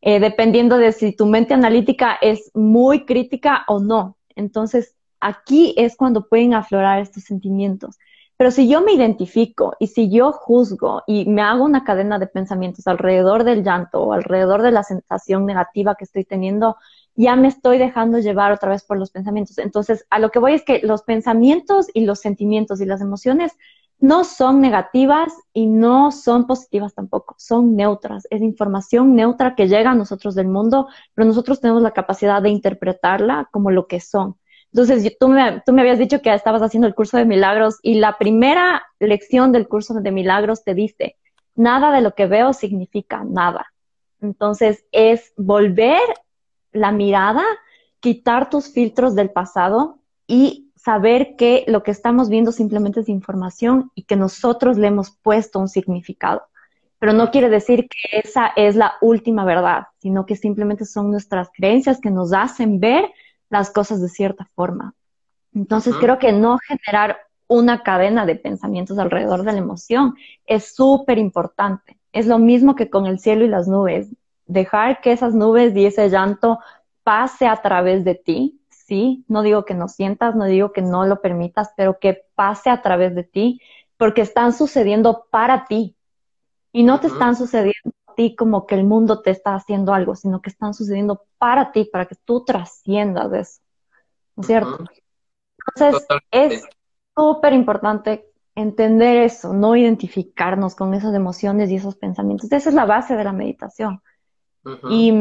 [0.00, 4.16] eh, dependiendo de si tu mente analítica es muy crítica o no.
[4.36, 7.98] Entonces aquí es cuando pueden aflorar estos sentimientos.
[8.38, 12.28] Pero si yo me identifico y si yo juzgo y me hago una cadena de
[12.28, 16.76] pensamientos alrededor del llanto o alrededor de la sensación negativa que estoy teniendo,
[17.16, 19.58] ya me estoy dejando llevar otra vez por los pensamientos.
[19.58, 23.52] Entonces, a lo que voy es que los pensamientos y los sentimientos y las emociones
[23.98, 28.28] no son negativas y no son positivas tampoco, son neutras.
[28.30, 32.50] Es información neutra que llega a nosotros del mundo, pero nosotros tenemos la capacidad de
[32.50, 34.36] interpretarla como lo que son.
[34.72, 37.94] Entonces, tú me, tú me habías dicho que estabas haciendo el curso de milagros y
[37.94, 41.16] la primera lección del curso de milagros te dice,
[41.54, 43.66] nada de lo que veo significa nada.
[44.20, 46.00] Entonces, es volver
[46.72, 47.44] la mirada,
[48.00, 53.90] quitar tus filtros del pasado y saber que lo que estamos viendo simplemente es información
[53.94, 56.42] y que nosotros le hemos puesto un significado.
[56.98, 61.48] Pero no quiere decir que esa es la última verdad, sino que simplemente son nuestras
[61.52, 63.10] creencias que nos hacen ver
[63.50, 64.94] las cosas de cierta forma.
[65.54, 70.14] Entonces creo que no generar una cadena de pensamientos alrededor de la emoción
[70.46, 71.98] es súper importante.
[72.12, 74.08] Es lo mismo que con el cielo y las nubes
[74.46, 76.58] dejar que esas nubes y ese llanto
[77.02, 81.06] pase a través de ti, sí, no digo que no sientas, no digo que no
[81.06, 83.60] lo permitas, pero que pase a través de ti,
[83.96, 85.94] porque están sucediendo para ti.
[86.72, 90.42] Y no te están sucediendo ti como que el mundo te está haciendo algo, sino
[90.42, 93.60] que están sucediendo para ti, para que tú trasciendas eso.
[94.34, 94.84] ¿No es cierto?
[95.76, 96.68] Entonces, es
[97.14, 98.26] súper importante
[98.56, 102.50] entender eso, no identificarnos con esas emociones y esos pensamientos.
[102.50, 104.02] Esa es la base de la meditación.
[104.90, 105.14] Y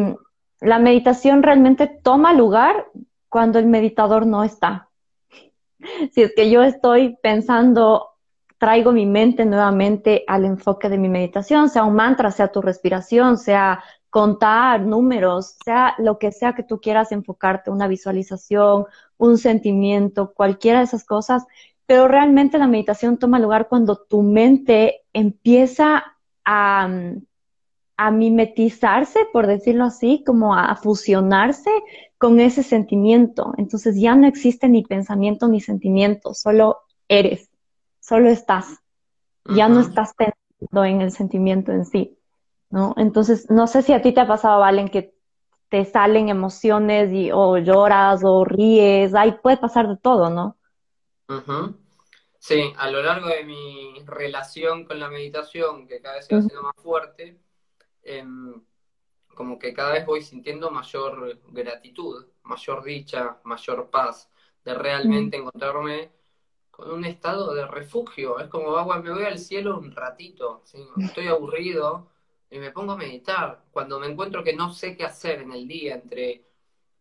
[0.59, 2.87] la meditación realmente toma lugar
[3.29, 4.89] cuando el meditador no está.
[6.11, 8.16] Si es que yo estoy pensando,
[8.57, 13.37] traigo mi mente nuevamente al enfoque de mi meditación, sea un mantra, sea tu respiración,
[13.37, 18.85] sea contar números, sea lo que sea que tú quieras enfocarte, una visualización,
[19.17, 21.45] un sentimiento, cualquiera de esas cosas,
[21.85, 26.89] pero realmente la meditación toma lugar cuando tu mente empieza a,
[27.97, 31.71] a mimetizarse, por decirlo así, como a, fusionarse
[32.17, 33.53] con ese sentimiento.
[33.57, 37.46] Entonces ya no existe ni pensamiento ni sentimiento, solo eres,
[38.07, 38.79] solo estás.
[39.45, 42.17] Ya no estás pensando en el sentimiento en sí,
[42.69, 42.93] ¿no?
[42.97, 45.15] Entonces, no sé si a ti te ha pasado, Valen, que
[45.69, 50.57] te salen emociones y o lloras o ríes, ahí puede pasar de todo, ¿no?
[52.39, 56.41] Sí, a lo largo de mi relación con la meditación, que cada vez se va
[56.41, 57.39] siendo más fuerte,
[58.07, 58.61] Em,
[59.35, 64.31] como que cada vez voy sintiendo mayor gratitud, mayor dicha, mayor paz,
[64.63, 66.09] de realmente encontrarme
[66.77, 68.39] con un estado de refugio.
[68.39, 70.63] Es como, agua, me voy al cielo un ratito,
[70.99, 72.07] estoy aburrido
[72.51, 73.63] y me pongo a meditar.
[73.71, 76.45] Cuando me encuentro que no sé qué hacer en el día entre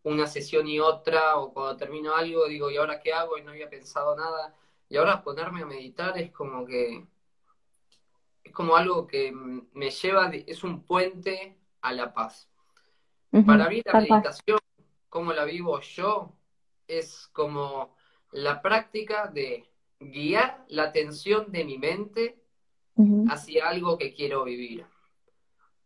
[0.01, 3.37] una sesión y otra, o cuando termino algo, digo, ¿y ahora qué hago?
[3.37, 4.55] Y no había pensado nada.
[4.89, 7.05] Y ahora ponerme a meditar es como que
[8.43, 12.49] es como algo que me lleva, es un puente a la paz.
[13.45, 14.57] Para mí la meditación,
[15.07, 16.33] como la vivo yo,
[16.87, 17.96] es como
[18.31, 19.65] la práctica de
[19.99, 22.41] guiar la atención de mi mente
[23.29, 24.85] hacia algo que quiero vivir.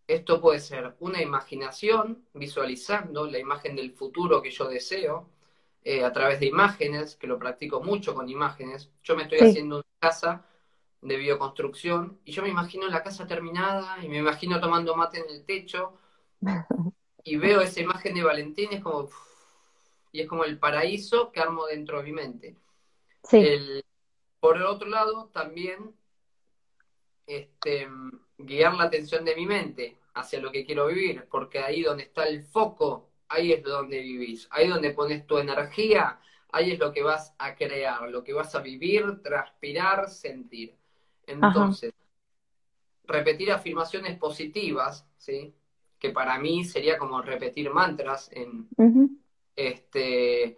[0.07, 5.29] Esto puede ser una imaginación, visualizando la imagen del futuro que yo deseo,
[5.83, 8.91] eh, a través de imágenes, que lo practico mucho con imágenes.
[9.03, 10.45] Yo me estoy haciendo una casa
[11.01, 15.29] de bioconstrucción y yo me imagino la casa terminada y me imagino tomando mate en
[15.29, 15.93] el techo
[17.23, 19.09] y veo esa imagen de Valentín y es como
[20.11, 22.55] y es como el paraíso que armo dentro de mi mente.
[24.39, 25.93] por el otro lado, también
[27.27, 27.87] este,
[28.37, 32.25] guiar la atención de mi mente hacia lo que quiero vivir, porque ahí donde está
[32.25, 36.19] el foco, ahí es donde vivís, ahí donde pones tu energía,
[36.51, 40.75] ahí es lo que vas a crear, lo que vas a vivir, transpirar, sentir.
[41.25, 41.93] Entonces,
[43.05, 45.53] repetir afirmaciones positivas, ¿sí?
[45.97, 48.67] Que para mí sería como repetir mantras en
[49.67, 50.57] este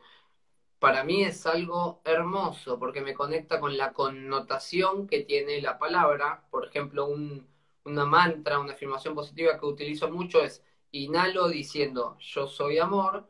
[0.79, 6.45] para mí es algo hermoso porque me conecta con la connotación que tiene la palabra.
[6.51, 7.47] Por ejemplo, un,
[7.85, 13.29] una mantra, una afirmación positiva que utilizo mucho es inhalo diciendo yo soy amor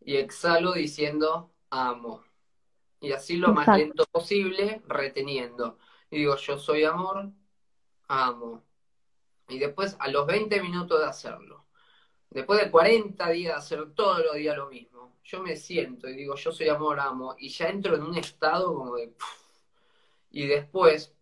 [0.00, 2.24] y exhalo diciendo amo.
[3.00, 5.78] Y así lo más lento posible, reteniendo
[6.12, 7.30] y digo, yo soy amor,
[8.06, 8.62] amo.
[9.48, 11.64] Y después, a los 20 minutos de hacerlo,
[12.28, 16.16] después de 40 días de hacer todos los días lo mismo, yo me siento y
[16.16, 19.12] digo, yo soy amor, amo, y ya entro en un estado como de,
[20.30, 21.14] Y después,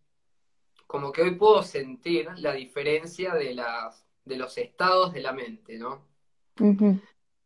[0.86, 5.78] como que hoy puedo sentir la diferencia de, las, de los estados de la mente,
[5.78, 6.06] ¿no?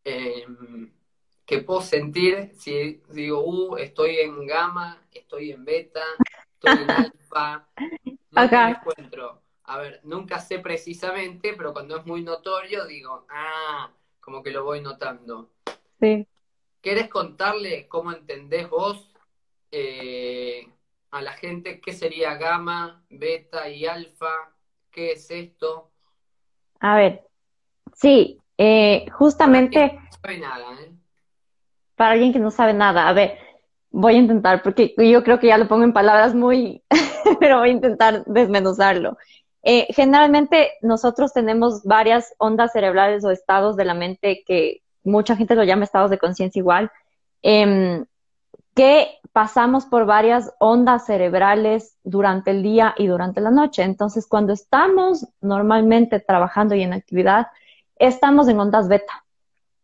[0.04, 0.92] Em,
[1.46, 6.04] que puedo sentir si digo, uh, estoy en gamma, estoy en beta,
[6.54, 7.68] estoy en alfa,
[8.30, 9.42] no encuentro.
[9.64, 13.90] A ver, nunca sé precisamente, pero cuando es muy notorio digo, ah,
[14.20, 15.50] como que lo voy notando.
[16.00, 16.26] Sí.
[16.84, 19.10] ¿Querés contarle cómo entendés vos
[19.70, 20.68] eh,
[21.12, 24.52] a la gente qué sería gamma, beta y alfa?
[24.90, 25.90] ¿Qué es esto?
[26.80, 27.22] A ver,
[27.94, 29.98] sí, eh, justamente...
[29.98, 30.92] No sabe nada, ¿eh?
[31.96, 33.38] Para alguien que no sabe nada, a ver,
[33.88, 36.84] voy a intentar, porque yo creo que ya lo pongo en palabras muy,
[37.40, 39.16] pero voy a intentar desmenuzarlo.
[39.62, 45.54] Eh, generalmente nosotros tenemos varias ondas cerebrales o estados de la mente que mucha gente
[45.54, 46.90] lo llama estados de conciencia igual,
[47.42, 48.04] em,
[48.74, 53.82] que pasamos por varias ondas cerebrales durante el día y durante la noche.
[53.82, 57.48] Entonces, cuando estamos normalmente trabajando y en actividad,
[57.96, 59.24] estamos en ondas beta.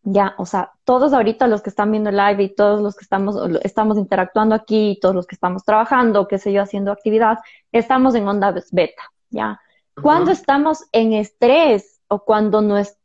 [0.03, 3.03] Ya, o sea, todos ahorita los que están viendo el live y todos los que
[3.03, 7.39] estamos, estamos interactuando aquí, todos los que estamos trabajando, qué sé yo, haciendo actividad,
[7.71, 9.61] estamos en ondas beta, ¿ya?
[10.01, 13.00] Cuando estamos en estrés o cuando nuestro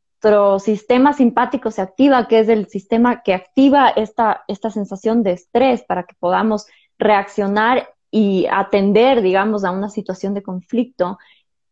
[0.59, 5.83] sistema simpático se activa, que es el sistema que activa esta, esta sensación de estrés
[5.83, 6.65] para que podamos
[6.97, 11.17] reaccionar y atender, digamos, a una situación de conflicto,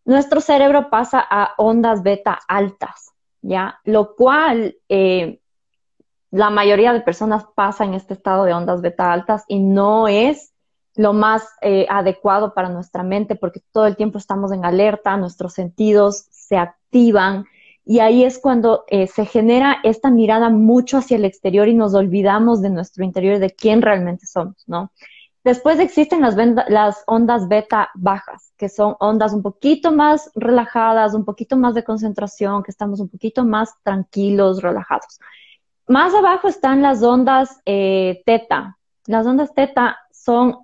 [0.05, 3.13] nuestro cerebro pasa a ondas beta altas.
[3.41, 3.79] ¿ya?
[3.83, 5.39] Lo cual eh,
[6.31, 10.53] la mayoría de personas pasa en este estado de ondas beta altas y no es
[10.95, 15.53] lo más eh, adecuado para nuestra mente porque todo el tiempo estamos en alerta, nuestros
[15.53, 17.45] sentidos se activan
[17.86, 21.93] y ahí es cuando eh, se genera esta mirada mucho hacia el exterior y nos
[21.93, 24.91] olvidamos de nuestro interior, de quién realmente somos, ¿no?
[25.43, 26.36] Después existen las,
[26.69, 31.84] las, ondas beta bajas, que son ondas un poquito más relajadas, un poquito más de
[31.84, 35.19] concentración, que estamos un poquito más tranquilos, relajados.
[35.86, 38.78] Más abajo están las ondas eh, teta.
[39.06, 40.60] Las ondas teta son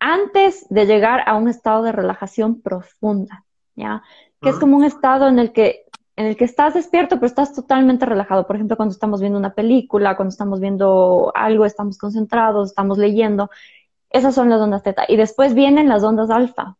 [0.00, 3.44] antes de llegar a un estado de relajación profunda,
[3.76, 4.02] ¿ya?
[4.40, 5.85] Que es como un estado en el que
[6.16, 8.46] en el que estás despierto, pero estás totalmente relajado.
[8.46, 13.50] Por ejemplo, cuando estamos viendo una película, cuando estamos viendo algo, estamos concentrados, estamos leyendo.
[14.08, 15.04] Esas son las ondas teta.
[15.06, 16.76] Y después vienen las ondas alfa.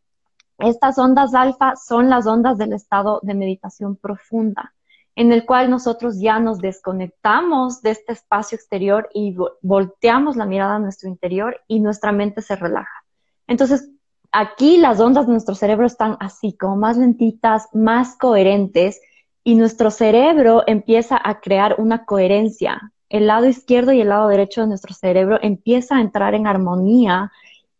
[0.57, 4.73] Estas ondas alfa son las ondas del estado de meditación profunda,
[5.15, 10.77] en el cual nosotros ya nos desconectamos de este espacio exterior y volteamos la mirada
[10.77, 13.03] a nuestro interior y nuestra mente se relaja.
[13.45, 13.91] Entonces,
[14.31, 18.99] aquí las ondas de nuestro cerebro están así, como más lentitas, más coherentes,
[19.47, 24.59] y nuestro cerebro empieza a crear una coherencia el lado izquierdo y el lado derecho
[24.59, 27.31] de nuestro cerebro empieza a entrar en armonía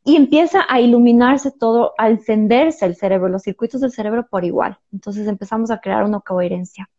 [0.06, 4.80] y empieza a iluminarse todo, a encenderse el cerebro, los circuitos del cerebro por igual.
[4.94, 6.90] Entonces empezamos a crear una coherencia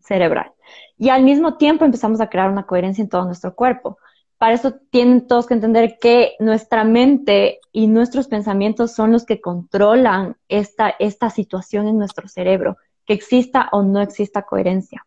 [0.00, 0.50] cerebral.
[0.98, 3.98] Y al mismo tiempo empezamos a crear una coherencia en todo nuestro cuerpo.
[4.36, 9.40] Para eso tienen todos que entender que nuestra mente y nuestros pensamientos son los que
[9.40, 15.04] controlan esta, esta situación en nuestro cerebro, que exista o no exista coherencia.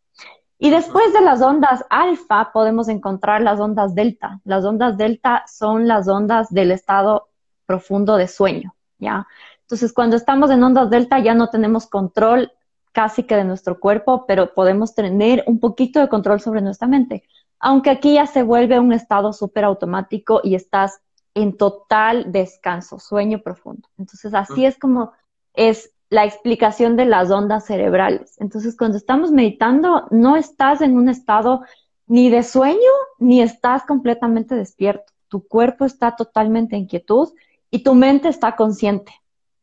[0.57, 4.39] Y después de las ondas alfa podemos encontrar las ondas delta.
[4.45, 7.27] Las ondas delta son las ondas del estado
[7.65, 9.27] profundo de sueño, ¿ya?
[9.61, 12.51] Entonces, cuando estamos en ondas delta ya no tenemos control
[12.91, 17.23] casi que de nuestro cuerpo, pero podemos tener un poquito de control sobre nuestra mente.
[17.59, 21.01] Aunque aquí ya se vuelve un estado súper automático y estás
[21.33, 23.89] en total descanso, sueño profundo.
[23.97, 25.11] Entonces, así es como
[25.53, 28.35] es la explicación de las ondas cerebrales.
[28.39, 31.61] Entonces, cuando estamos meditando, no estás en un estado
[32.07, 35.11] ni de sueño, ni estás completamente despierto.
[35.27, 37.29] Tu cuerpo está totalmente en quietud
[37.71, 39.13] y tu mente está consciente.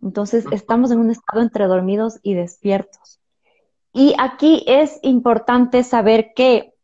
[0.02, 3.20] Entonces, estamos en un estado entre dormidos y despiertos.
[3.92, 6.74] Y aquí es importante saber que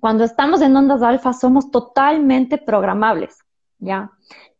[0.00, 3.38] cuando estamos en ondas alfa somos totalmente programables,
[3.78, 4.12] ¿ya?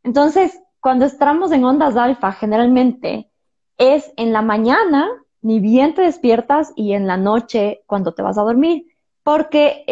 [0.03, 3.31] Entonces, cuando estamos en ondas alfa, generalmente
[3.83, 5.09] es en la mañana,
[5.41, 8.87] ni bien te despiertas, y en la noche cuando te vas a dormir,
[9.25, 9.85] porque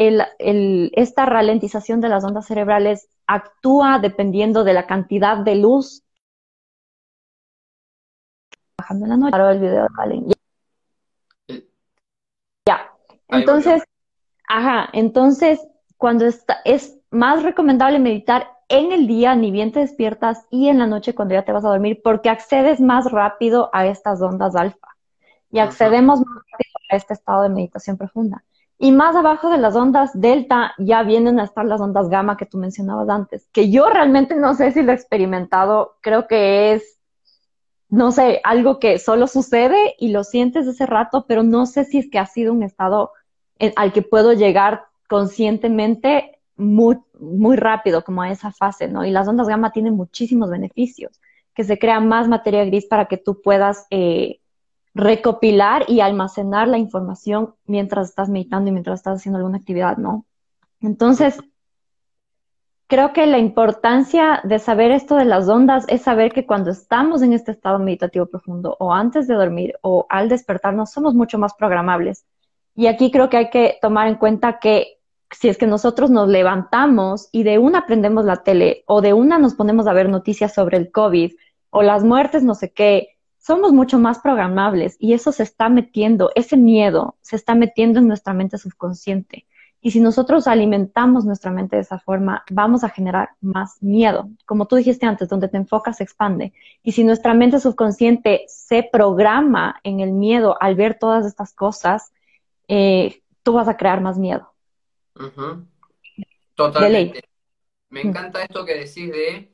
[0.95, 6.05] esta ralentización de las ondas cerebrales actúa dependiendo de la cantidad de luz.
[8.79, 10.37] Bajando en la noche, el video de
[12.67, 12.93] Ya.
[13.29, 13.83] Entonces,
[14.49, 15.61] ajá, entonces
[15.97, 20.79] cuando está, es más recomendable meditar en el día ni bien te despiertas y en
[20.79, 24.57] la noche cuando ya te vas a dormir, porque accedes más rápido a estas ondas
[24.57, 24.89] alfa.
[25.53, 28.45] Y accedemos más rápido a este estado de meditación profunda.
[28.79, 32.47] Y más abajo de las ondas delta ya vienen a estar las ondas gamma que
[32.47, 36.99] tú mencionabas antes, que yo realmente no sé si lo he experimentado, creo que es,
[37.89, 41.99] no sé, algo que solo sucede y lo sientes ese rato, pero no sé si
[41.99, 43.11] es que ha sido un estado
[43.77, 49.05] al que puedo llegar conscientemente muy, rápido, como a esa fase, ¿no?
[49.05, 51.21] Y las ondas gamma tienen muchísimos beneficios,
[51.55, 53.87] que se crea más materia gris para que tú puedas...
[53.91, 54.41] Eh,
[54.95, 60.27] recopilar y almacenar la información mientras estás meditando y mientras estás haciendo alguna actividad, ¿no?
[60.81, 61.39] Entonces,
[62.87, 67.23] creo que la importancia de saber esto de las ondas es saber que cuando estamos
[67.23, 71.55] en este estado meditativo profundo o antes de dormir o al despertarnos somos mucho más
[71.55, 72.25] programables.
[72.75, 75.00] Y aquí creo que hay que tomar en cuenta que
[75.31, 79.39] si es que nosotros nos levantamos y de una prendemos la tele o de una
[79.39, 81.33] nos ponemos a ver noticias sobre el COVID
[81.71, 83.09] o las muertes, no sé qué,
[83.39, 88.09] somos mucho más programables y eso se está metiendo, ese miedo se está metiendo en
[88.09, 89.47] nuestra mente subconsciente.
[89.83, 94.29] Y si nosotros alimentamos nuestra mente de esa forma, vamos a generar más miedo.
[94.45, 96.53] Como tú dijiste antes, donde te enfocas se expande.
[96.83, 102.13] Y si nuestra mente subconsciente se programa en el miedo al ver todas estas cosas,
[102.69, 104.50] eh, tú vas a crear más miedo.
[106.55, 107.23] Totalmente.
[107.91, 109.53] Me encanta esto que decís de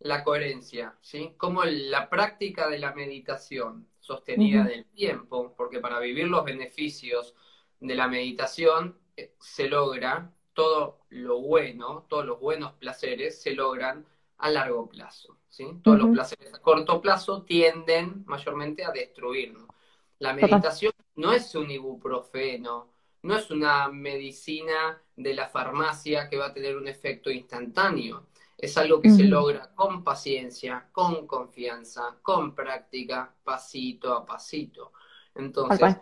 [0.00, 1.34] la coherencia, ¿sí?
[1.36, 7.34] Como la práctica de la meditación sostenida del tiempo, porque para vivir los beneficios
[7.80, 14.06] de la meditación eh, se logra todo lo bueno, todos los buenos placeres se logran
[14.38, 15.66] a largo plazo, ¿sí?
[15.82, 19.66] Todos los placeres a corto plazo tienden mayormente a destruirnos.
[20.18, 22.95] La meditación no es un ibuprofeno,
[23.26, 28.26] no es una medicina de la farmacia que va a tener un efecto instantáneo
[28.58, 34.92] es algo que se logra con paciencia, con confianza, con práctica, pasito a pasito.
[35.34, 35.96] Entonces,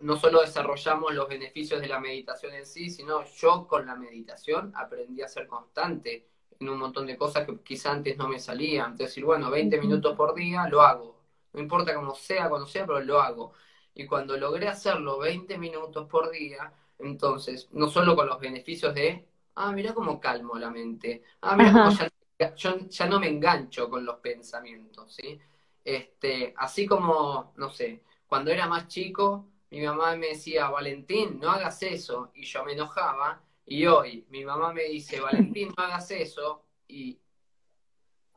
[0.00, 4.72] no solo desarrollamos los beneficios de la meditación en sí, sino yo con la meditación
[4.76, 8.96] aprendí a ser constante en un montón de cosas que quizá antes no me salían.
[8.96, 11.16] Decir, bueno, 20 minutos por día lo hago.
[11.54, 13.52] No importa cómo sea, cuando sea, pero lo hago.
[13.96, 19.26] Y cuando logré hacerlo 20 minutos por día, entonces, no solo con los beneficios de
[19.56, 21.90] ah, mira cómo calmo la mente, ah, mira cómo
[22.38, 25.38] ya, yo ya no me engancho con los pensamientos, ¿sí?
[25.82, 31.50] Este, así como, no sé, cuando era más chico, mi mamá me decía, Valentín, no
[31.50, 36.10] hagas eso, y yo me enojaba, y hoy mi mamá me dice, Valentín, no hagas
[36.10, 37.18] eso, y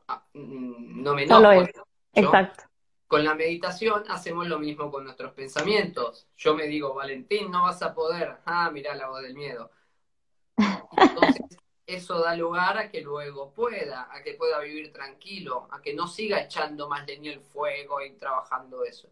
[0.08, 1.68] ah, mm, no me enojo.
[2.14, 2.64] Exacto.
[3.10, 6.28] Con la meditación hacemos lo mismo con nuestros pensamientos.
[6.36, 8.36] Yo me digo, Valentín, no vas a poder.
[8.44, 9.72] Ah, mira la voz del miedo.
[10.96, 11.42] Entonces,
[11.86, 16.06] eso da lugar a que luego pueda, a que pueda vivir tranquilo, a que no
[16.06, 19.10] siga echando más leña al fuego y trabajando eso.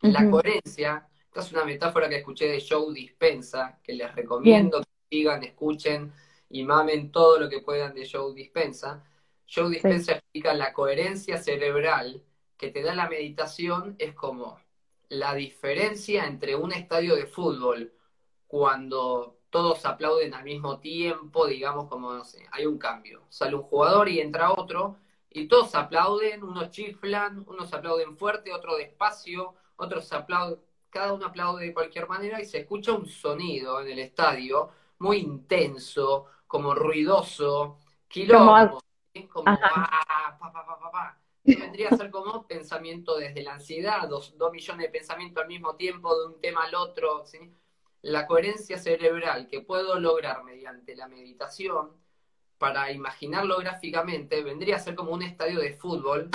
[0.00, 4.88] La coherencia, esta es una metáfora que escuché de Joe Dispensa, que les recomiendo que
[5.10, 6.10] sigan, escuchen
[6.48, 9.04] y mamen todo lo que puedan de Joe Dispensa.
[9.46, 12.24] Joe Dispensa explica la coherencia cerebral
[12.60, 14.60] que te da la meditación es como
[15.08, 17.94] la diferencia entre un estadio de fútbol
[18.46, 23.22] cuando todos aplauden al mismo tiempo, digamos como, no sé, hay un cambio.
[23.30, 24.98] Sale un jugador y entra otro,
[25.30, 31.64] y todos aplauden, unos chiflan, unos aplauden fuerte, otro despacio, otros aplauden, cada uno aplaude
[31.64, 37.78] de cualquier manera y se escucha un sonido en el estadio muy intenso, como ruidoso,
[38.06, 38.82] quilombo,
[39.32, 44.08] como, ah, pa, pa, pa, pa, que vendría a ser como pensamiento desde la ansiedad,
[44.08, 47.54] dos, dos millones de pensamientos al mismo tiempo de un tema al otro, ¿sí?
[48.02, 51.90] la coherencia cerebral que puedo lograr mediante la meditación,
[52.58, 56.30] para imaginarlo gráficamente, vendría a ser como un estadio de fútbol,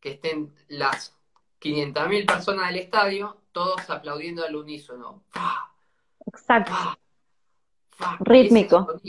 [0.00, 1.16] que estén las
[1.60, 5.24] 500.000 personas del estadio, todos aplaudiendo al unísono.
[6.26, 6.72] Exacto.
[8.20, 9.00] Rítmico.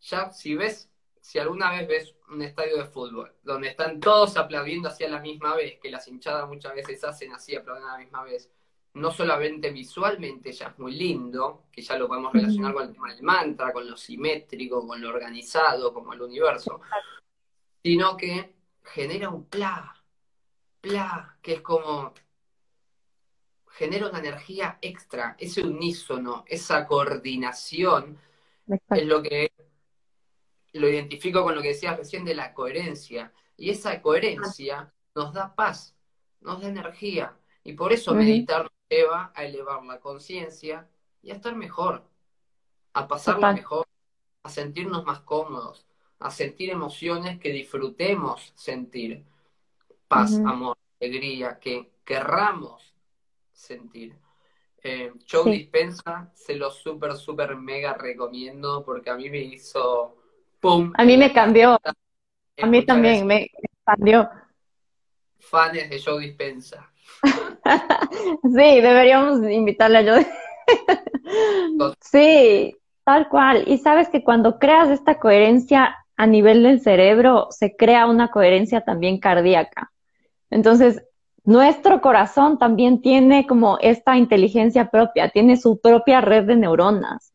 [0.00, 0.88] ya si ves,
[1.26, 5.56] si alguna vez ves un estadio de fútbol, donde están todos aplaudiendo hacia la misma
[5.56, 8.48] vez, que las hinchadas muchas veces hacen así, aplauden a la misma vez,
[8.94, 13.12] no solamente visualmente ya es muy lindo, que ya lo podemos relacionar con el tema
[13.12, 16.80] del mantra, con lo simétrico, con lo organizado, como el universo,
[17.82, 18.54] sino que
[18.84, 20.00] genera un pla,
[20.80, 22.14] pla, que es como
[23.66, 28.16] genera una energía extra, ese unísono, esa coordinación,
[28.90, 29.55] es lo que
[30.78, 33.32] lo identifico con lo que decías recién de la coherencia.
[33.56, 35.96] Y esa coherencia nos da paz,
[36.40, 37.36] nos da energía.
[37.64, 40.88] Y por eso meditar lleva a elevar la conciencia
[41.22, 42.08] y a estar mejor,
[42.92, 43.86] a pasarlo mejor,
[44.42, 45.86] a sentirnos más cómodos,
[46.18, 49.24] a sentir emociones que disfrutemos sentir,
[50.08, 52.94] paz, amor, alegría, que querramos
[53.52, 54.16] sentir.
[54.82, 60.15] Eh, Show Dispensa, se lo súper, súper mega recomiendo porque a mí me hizo
[60.66, 60.92] ¡pum!
[60.96, 61.78] A mí me cambió.
[62.62, 64.28] A mí también me expandió.
[65.38, 66.90] Fans de Show Dispensa.
[68.42, 70.26] sí, deberíamos invitarle a Joe.
[72.00, 73.64] sí, tal cual.
[73.66, 78.80] Y sabes que cuando creas esta coherencia a nivel del cerebro, se crea una coherencia
[78.80, 79.92] también cardíaca.
[80.50, 81.02] Entonces,
[81.44, 87.32] nuestro corazón también tiene como esta inteligencia propia, tiene su propia red de neuronas.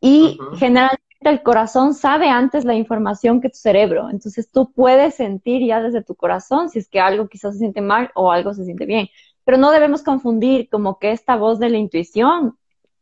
[0.00, 4.08] Y generalmente el corazón sabe antes la información que tu cerebro.
[4.10, 7.80] Entonces tú puedes sentir ya desde tu corazón si es que algo quizás se siente
[7.80, 9.08] mal o algo se siente bien.
[9.44, 12.56] Pero no debemos confundir como que esta voz de la intuición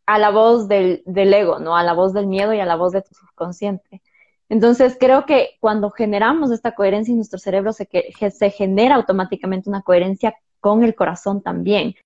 [0.06, 1.76] a la voz del, del ego, ¿no?
[1.76, 4.02] A la voz del miedo y a la voz de tu subconsciente.
[4.48, 7.88] Entonces, creo que cuando generamos esta coherencia en nuestro cerebro, se,
[8.30, 11.96] se genera automáticamente una coherencia con el corazón también.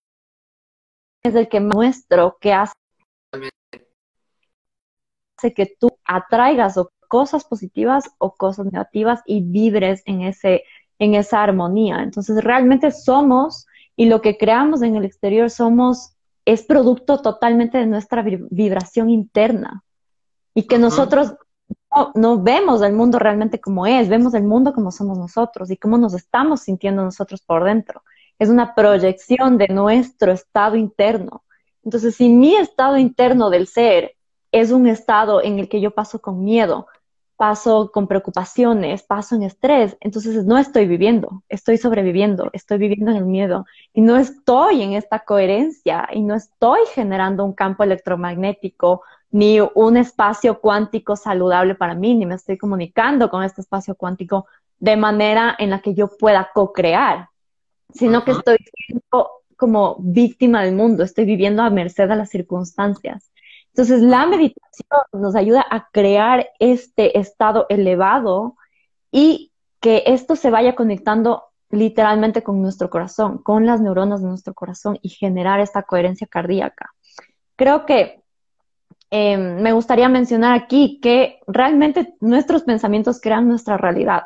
[1.23, 2.73] Es el que muestro que hace
[5.55, 10.65] que tú atraigas o cosas positivas o cosas negativas y vibres en, ese,
[10.99, 12.03] en esa armonía.
[12.03, 17.87] Entonces, realmente somos y lo que creamos en el exterior somos, es producto totalmente de
[17.87, 19.85] nuestra vibración interna.
[20.55, 21.35] Y que nosotros
[22.15, 25.99] no, vemos el mundo realmente como es, vemos el mundo como somos nosotros y cómo
[25.99, 28.03] nos estamos sintiendo nosotros por dentro.
[28.39, 31.45] Es una proyección de nuestro estado interno.
[31.85, 34.17] Entonces, si mi estado interno del ser
[34.53, 36.87] es un estado en el que yo paso con miedo,
[37.37, 43.17] paso con preocupaciones, paso en estrés, entonces no estoy viviendo, estoy sobreviviendo, estoy viviendo en
[43.17, 43.65] el miedo.
[43.95, 49.97] Y no estoy en esta coherencia y no estoy generando un campo electromagnético ni un
[49.97, 54.47] espacio cuántico saludable para mí, ni me estoy comunicando con este espacio cuántico
[54.79, 57.29] de manera en la que yo pueda co-crear,
[57.95, 63.30] sino que estoy siendo como víctima del mundo, estoy viviendo a merced de las circunstancias.
[63.81, 68.57] Entonces, la meditación nos ayuda a crear este estado elevado
[69.11, 74.53] y que esto se vaya conectando literalmente con nuestro corazón, con las neuronas de nuestro
[74.53, 76.91] corazón y generar esta coherencia cardíaca.
[77.57, 78.21] Creo que
[79.11, 84.23] Em, me gustaría mencionar aquí que realmente nuestros pensamientos crean nuestra realidad.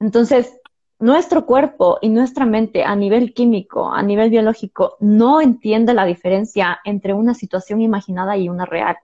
[0.00, 0.52] Entonces,
[1.00, 6.78] nuestro cuerpo y nuestra mente a nivel químico, a nivel biológico, no entiende la diferencia
[6.84, 8.96] entre una situación imaginada y una real.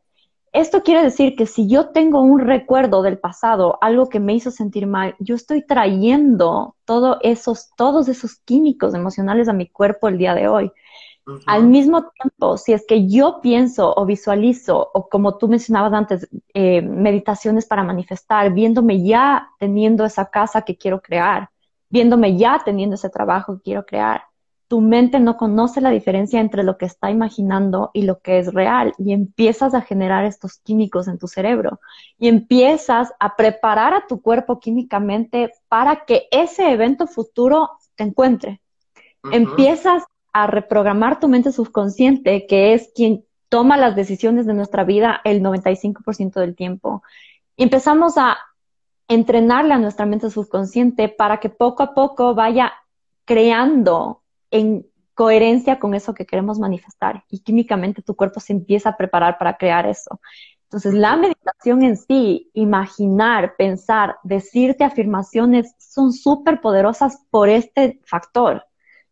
[0.53, 4.51] Esto quiere decir que si yo tengo un recuerdo del pasado, algo que me hizo
[4.51, 10.18] sentir mal, yo estoy trayendo todos esos, todos esos químicos emocionales a mi cuerpo el
[10.18, 10.72] día de hoy.
[11.47, 16.28] Al mismo tiempo, si es que yo pienso o visualizo, o como tú mencionabas antes,
[16.55, 21.51] eh, meditaciones para manifestar, viéndome ya teniendo esa casa que quiero crear,
[21.89, 24.22] viéndome ya teniendo ese trabajo que quiero crear,
[24.68, 28.53] tu mente no conoce la diferencia entre lo que está imaginando y lo que es
[28.53, 31.80] real y empiezas a generar estos químicos en tu cerebro
[32.18, 38.61] y empiezas a preparar a tu cuerpo químicamente para que ese evento futuro te encuentre.
[39.30, 45.20] Empiezas a reprogramar tu mente subconsciente, que es quien toma las decisiones de nuestra vida
[45.24, 47.03] el 95% del tiempo.
[47.57, 48.37] Y empezamos a
[49.09, 52.72] entrenarle a nuestra mente subconsciente para que poco a poco vaya
[53.24, 57.24] creando en coherencia con eso que queremos manifestar.
[57.30, 60.20] Y químicamente tu cuerpo se empieza a preparar para crear eso.
[60.64, 68.64] Entonces, la meditación en sí, imaginar, pensar, decirte afirmaciones, son súper poderosas por este factor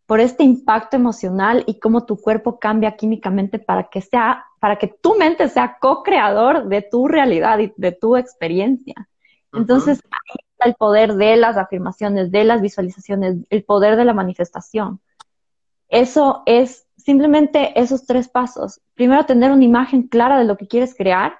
[0.06, 4.88] por este impacto emocional y cómo tu cuerpo cambia químicamente para que sea, para que
[4.88, 8.94] tu mente sea co-creador de tu realidad y de tu experiencia.
[9.54, 14.14] Entonces, ahí está el poder de las afirmaciones, de las visualizaciones, el poder de la
[14.14, 15.00] manifestación.
[15.88, 18.80] Eso es simplemente esos tres pasos.
[18.94, 21.38] Primero, tener una imagen clara de lo que quieres crear.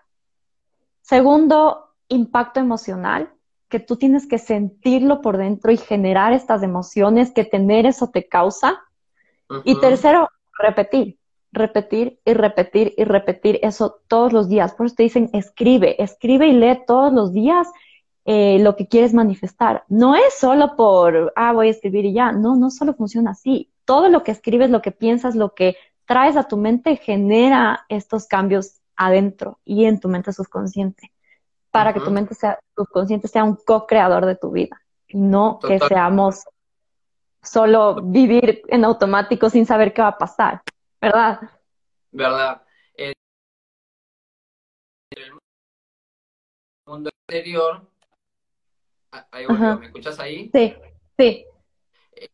[1.01, 3.31] Segundo, impacto emocional
[3.69, 8.29] que tú tienes que sentirlo por dentro y generar estas emociones que tener eso te
[8.29, 8.81] causa.
[9.65, 11.19] Y tercero, repetir,
[11.51, 14.75] repetir y repetir y repetir eso todos los días.
[14.75, 17.69] Por eso te dicen, escribe, escribe y lee todos los días
[18.25, 19.85] eh, lo que quieres manifestar.
[19.89, 22.33] No es solo por, ah, voy a escribir y ya.
[22.33, 23.71] No, no solo funciona así.
[23.85, 28.27] Todo lo que escribes, lo que piensas, lo que traes a tu mente genera estos
[28.27, 31.13] cambios adentro y en tu mente subconsciente
[31.75, 35.81] para que tu mente sea, subconsciente sea un co-creador de tu vida y no que
[35.81, 36.45] seamos
[37.43, 40.63] solo vivir en automático sin saber qué va a pasar,
[41.01, 41.41] ¿verdad?
[42.13, 42.63] ¿Verdad?
[42.97, 43.13] En
[45.17, 45.33] el
[46.87, 47.83] mundo exterior,
[49.31, 50.51] ahí ¿me escuchas ahí?
[50.53, 50.75] Sí,
[51.19, 51.47] sí.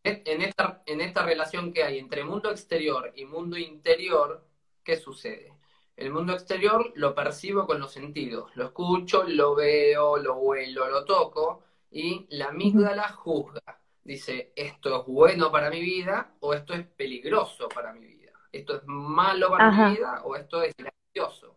[0.05, 4.47] En esta, en esta relación que hay entre mundo exterior y mundo interior,
[4.85, 5.55] ¿qué sucede?
[5.97, 11.05] El mundo exterior lo percibo con los sentidos, lo escucho, lo veo, lo huelo, lo
[11.05, 13.81] toco y la amígdala juzga.
[14.03, 18.33] Dice, esto es bueno para mi vida o esto es peligroso para mi vida.
[18.51, 21.57] Esto es malo para mi vida o esto es gracioso.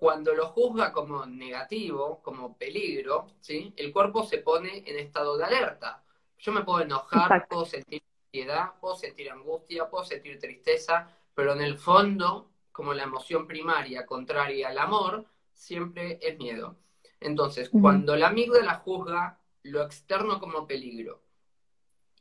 [0.00, 3.74] Cuando lo juzga como negativo, como peligro, ¿sí?
[3.76, 6.02] el cuerpo se pone en estado de alerta.
[6.38, 11.60] Yo me puedo enojar, puedo sentir ansiedad, puedo sentir angustia, puedo sentir tristeza, pero en
[11.60, 16.78] el fondo como la emoción primaria contraria al amor, siempre es miedo.
[17.20, 21.20] Entonces, cuando la amígdala juzga lo externo como peligro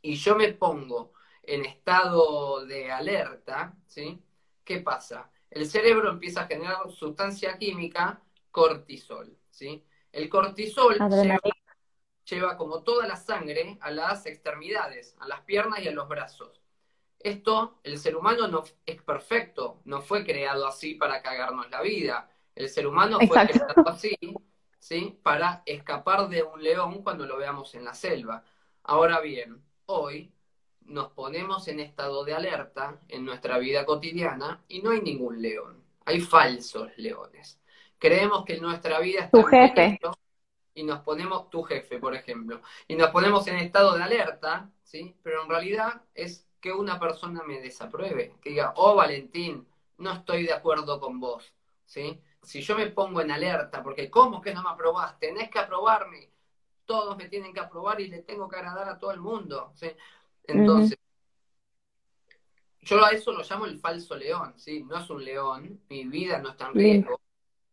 [0.02, 1.14] y yo me pongo
[1.44, 4.22] en estado de alerta, ¿sí?
[4.66, 5.32] ¿Qué pasa?
[5.50, 8.22] El cerebro empieza a generar sustancia química
[8.52, 9.84] cortisol, ¿sí?
[10.12, 10.97] El cortisol
[12.26, 16.62] lleva, como toda la sangre a las extremidades, a las piernas y a los brazos.
[17.20, 22.30] Esto, el ser humano no es perfecto, no fue creado así para cagarnos la vida.
[22.56, 24.18] El ser humano fue creado así,
[24.80, 25.20] ¿sí?
[25.24, 28.43] Para escapar de un león cuando lo veamos en la selva.
[28.84, 30.32] Ahora bien, hoy
[30.90, 35.84] nos ponemos en estado de alerta en nuestra vida cotidiana y no hay ningún león.
[36.06, 37.60] Hay falsos leones.
[37.98, 40.00] Creemos que nuestra vida está tu jefe
[40.74, 45.16] y nos ponemos tu jefe, por ejemplo, y nos ponemos en estado de alerta, ¿sí?
[45.22, 49.68] Pero en realidad es que una persona me desapruebe, que diga, oh Valentín,
[49.98, 51.54] no estoy de acuerdo con vos,
[51.86, 52.22] ¿sí?
[52.42, 55.20] Si yo me pongo en alerta, porque ¿cómo que no me aprobás?
[55.20, 56.30] Tenés que aprobarme,
[56.86, 59.92] todos me tienen que aprobar y le tengo que agradar a todo el mundo, ¿sí?
[60.50, 60.97] Entonces,
[62.82, 64.84] yo a eso lo llamo el falso león, ¿sí?
[64.84, 67.22] No es un león, mi vida no está en riesgo,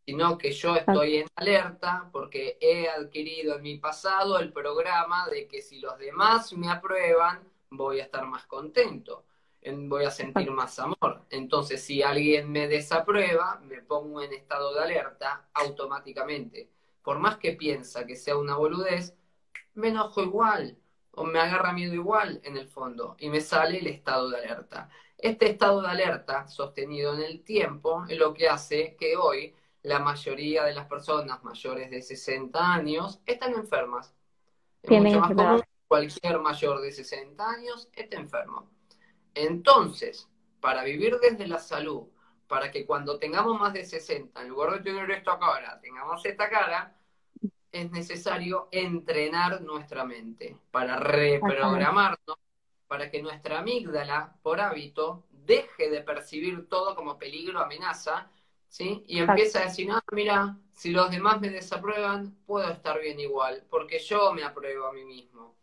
[0.04, 5.48] sino que yo estoy en alerta porque he adquirido en mi pasado el programa de
[5.48, 9.24] que si los demás me aprueban, voy a estar más contento,
[9.62, 11.22] voy a sentir más amor.
[11.30, 16.68] Entonces, si alguien me desaprueba, me pongo en estado de alerta automáticamente.
[17.02, 19.14] Por más que piensa que sea una boludez,
[19.74, 20.76] me enojo igual
[21.16, 24.88] o me agarra miedo igual en el fondo y me sale el estado de alerta.
[25.18, 29.98] Este estado de alerta sostenido en el tiempo es lo que hace que hoy la
[29.98, 34.14] mayoría de las personas mayores de 60 años están enfermas.
[34.82, 38.68] Es mucho más común cualquier mayor de 60 años esté enfermo.
[39.34, 40.28] Entonces,
[40.60, 42.08] para vivir desde la salud,
[42.48, 46.48] para que cuando tengamos más de 60, en lugar de tener esta cara, tengamos esta
[46.48, 46.96] cara,
[47.82, 52.38] es necesario entrenar nuestra mente para reprogramarnos,
[52.86, 58.30] para que nuestra amígdala, por hábito, deje de percibir todo como peligro, amenaza,
[58.68, 59.04] ¿sí?
[59.06, 63.64] Y empieza a decir, ah, mira, si los demás me desaprueban, puedo estar bien igual,
[63.70, 65.54] porque yo me apruebo a mí mismo.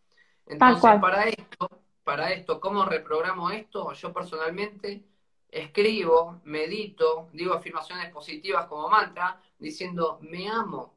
[0.45, 1.69] Entonces, para esto,
[2.03, 3.93] para esto, ¿cómo reprogramo esto?
[3.93, 5.03] Yo personalmente
[5.49, 10.95] escribo, medito, digo afirmaciones positivas como mantra, diciendo, me amo,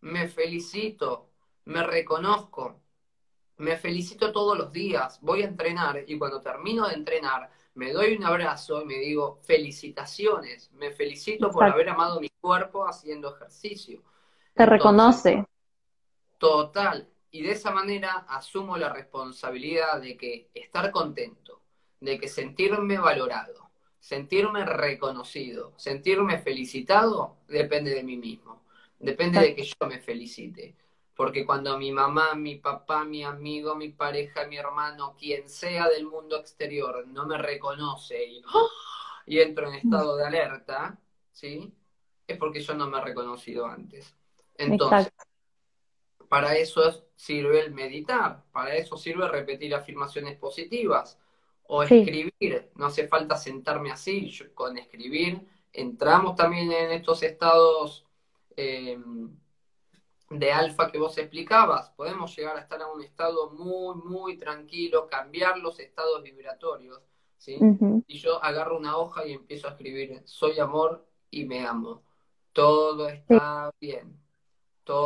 [0.00, 1.30] me felicito,
[1.64, 2.80] me reconozco,
[3.58, 8.16] me felicito todos los días, voy a entrenar y cuando termino de entrenar, me doy
[8.16, 14.02] un abrazo y me digo, felicitaciones, me felicito por haber amado mi cuerpo haciendo ejercicio.
[14.54, 15.44] Te reconoce.
[16.38, 21.60] Total, y de esa manera asumo la responsabilidad de que estar contento,
[22.00, 28.62] de que sentirme valorado, sentirme reconocido, sentirme felicitado, depende de mí mismo,
[28.98, 30.76] depende de que yo me felicite.
[31.14, 36.06] Porque cuando mi mamá, mi papá, mi amigo, mi pareja, mi hermano, quien sea del
[36.06, 38.42] mundo exterior, no me reconoce y,
[39.26, 40.98] y entro en estado de alerta,
[41.32, 41.72] ¿sí?
[42.26, 44.14] Es porque yo no me he reconocido antes.
[44.56, 45.12] Entonces,
[46.28, 51.18] para eso sirve el meditar, para eso sirve repetir afirmaciones positivas
[51.64, 52.70] o escribir.
[52.76, 58.07] No hace falta sentarme así, con escribir entramos también en estos estados
[58.58, 59.30] em,
[60.30, 61.90] de alfa que vos explicabas.
[61.90, 67.00] Podemos llegar a estar en un estado muy, muy tranquilo, cambiar los estados vibratorios.
[67.38, 67.58] ¿sí?
[68.06, 72.02] Y yo agarro una hoja y empiezo a escribir, soy amor y me amo.
[72.52, 74.18] Todo está bien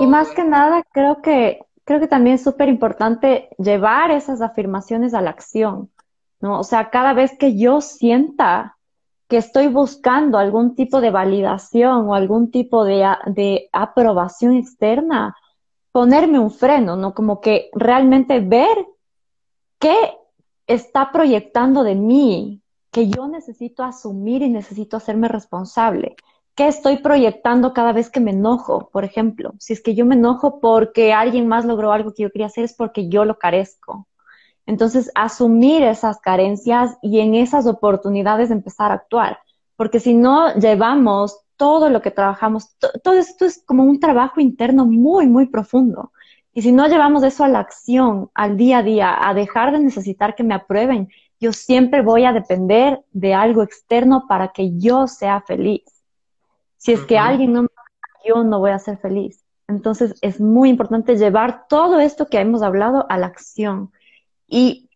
[0.00, 5.14] y más que nada, creo que, creo que también es súper importante llevar esas afirmaciones
[5.14, 5.90] a la acción,
[6.40, 6.60] ¿no?
[6.60, 8.76] O sea, cada vez que yo sienta
[9.32, 15.34] que estoy buscando algún tipo de validación o algún tipo de, de aprobación externa,
[15.90, 17.14] ponerme un freno, ¿no?
[17.14, 18.86] Como que realmente ver
[19.78, 19.96] qué
[20.66, 22.60] está proyectando de mí,
[22.90, 26.14] que yo necesito asumir y necesito hacerme responsable.
[26.54, 28.90] ¿Qué estoy proyectando cada vez que me enojo?
[28.92, 32.30] Por ejemplo, si es que yo me enojo porque alguien más logró algo que yo
[32.30, 34.06] quería hacer, es porque yo lo carezco.
[34.66, 39.38] Entonces, asumir esas carencias y en esas oportunidades empezar a actuar.
[39.76, 44.86] porque si no llevamos todo lo que trabajamos, todo esto es como un trabajo interno
[44.86, 46.12] muy, muy profundo.
[46.52, 49.80] Y si no llevamos eso a la acción, al día a día, a dejar de
[49.80, 51.08] necesitar que me aprueben,
[51.40, 55.82] yo siempre voy a depender de algo externo para que yo sea feliz.
[56.76, 57.68] Si es que alguien no me
[58.24, 59.44] yo no voy a ser feliz.
[59.68, 63.90] Entonces es muy importante llevar todo esto que hemos hablado a la acción.
[64.54, 64.90] Y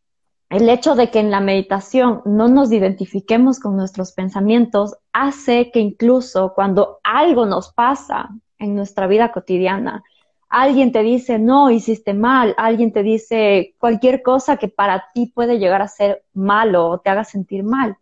[0.51, 5.81] el hecho de que en la meditación no nos identifiquemos con nuestros pensamientos hace que
[5.81, 8.29] incluso cuando algo nos pasa
[8.59, 10.05] en nuestra vida cotidiana,
[10.51, 15.59] alguien te dice, no, hiciste mal, alguien te dice cualquier cosa que para ti puede
[15.59, 17.97] llegar a ser malo o te haga sentir mal,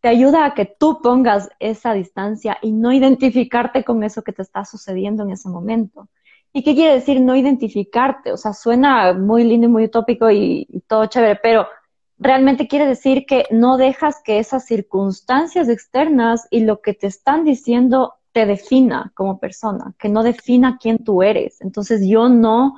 [0.00, 4.42] te ayuda a que tú pongas esa distancia y no identificarte con eso que te
[4.42, 6.06] está sucediendo en ese momento.
[6.52, 8.32] ¿Y qué quiere decir no identificarte?
[8.32, 11.66] O sea, suena muy lindo y muy utópico y, y todo chévere, pero
[12.18, 17.44] realmente quiere decir que no dejas que esas circunstancias externas y lo que te están
[17.44, 21.60] diciendo te defina como persona, que no defina quién tú eres.
[21.60, 22.76] Entonces yo no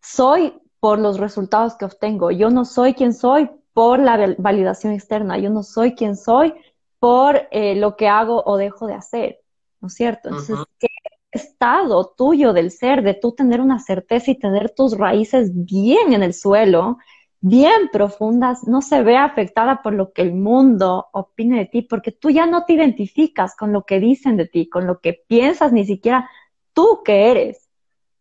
[0.00, 5.38] soy por los resultados que obtengo, yo no soy quien soy por la validación externa,
[5.38, 6.52] yo no soy quien soy
[6.98, 9.40] por eh, lo que hago o dejo de hacer,
[9.80, 10.28] ¿no es cierto?
[10.28, 10.88] Entonces, ¿qué
[11.32, 16.22] estado tuyo del ser, de tú tener una certeza y tener tus raíces bien en
[16.22, 16.98] el suelo,
[17.40, 22.12] bien profundas, no se ve afectada por lo que el mundo opine de ti, porque
[22.12, 25.72] tú ya no te identificas con lo que dicen de ti, con lo que piensas,
[25.72, 26.30] ni siquiera
[26.72, 27.68] tú que eres.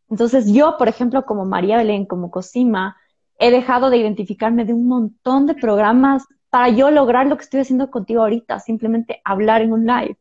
[0.10, 2.98] Entonces yo, por ejemplo, como María Belén, como Cosima,
[3.38, 7.62] he dejado de identificarme de un montón de programas para yo lograr lo que estoy
[7.62, 10.18] haciendo contigo ahorita, simplemente hablar en un live.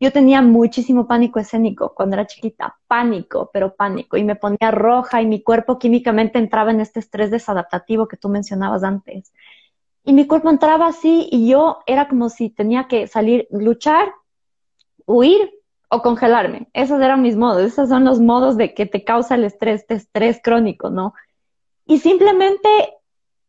[0.00, 5.22] Yo tenía muchísimo pánico escénico cuando era chiquita, pánico, pero pánico, y me ponía roja
[5.22, 9.32] y mi cuerpo químicamente entraba en este estrés desadaptativo que tú mencionabas antes.
[10.04, 14.12] Y mi cuerpo entraba así y yo era como si tenía que salir, luchar,
[15.06, 15.50] huir
[15.88, 16.68] o congelarme.
[16.72, 19.94] Esos eran mis modos, esos son los modos de que te causa el estrés, este
[19.94, 21.14] estrés crónico, ¿no?
[21.86, 22.68] Y simplemente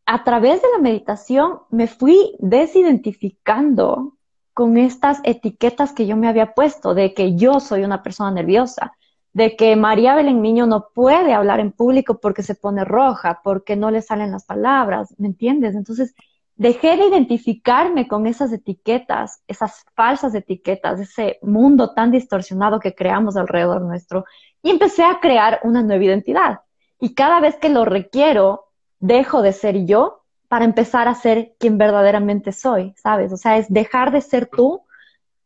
[0.05, 4.13] a través de la meditación me fui desidentificando
[4.55, 8.93] con estas etiquetas que yo me había puesto de que yo soy una persona nerviosa,
[9.33, 13.75] de que María Belén Niño no puede hablar en público porque se pone roja, porque
[13.75, 15.75] no le salen las palabras, ¿me entiendes?
[15.75, 16.15] Entonces,
[16.55, 23.35] dejé de identificarme con esas etiquetas, esas falsas etiquetas, ese mundo tan distorsionado que creamos
[23.35, 24.23] alrededor nuestro,
[24.63, 26.59] y empecé a crear una nueva identidad.
[27.01, 28.67] Y cada vez que lo requiero,
[29.01, 33.31] dejo de ser yo para empezar a ser quien verdaderamente soy, ¿sabes?
[33.33, 34.81] O sea, es dejar de ser tú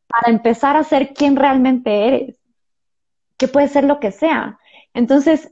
[0.07, 2.39] para empezar a ser quien realmente eres,
[3.37, 4.59] que puede ser lo que sea.
[4.93, 5.51] Entonces,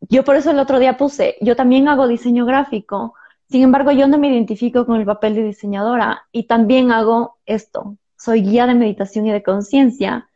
[0.00, 3.14] yo por eso el otro día puse, yo también hago diseño gráfico,
[3.50, 7.96] sin embargo, yo no me identifico con el papel de diseñadora y también hago esto,
[8.16, 10.28] soy guía de meditación y de conciencia.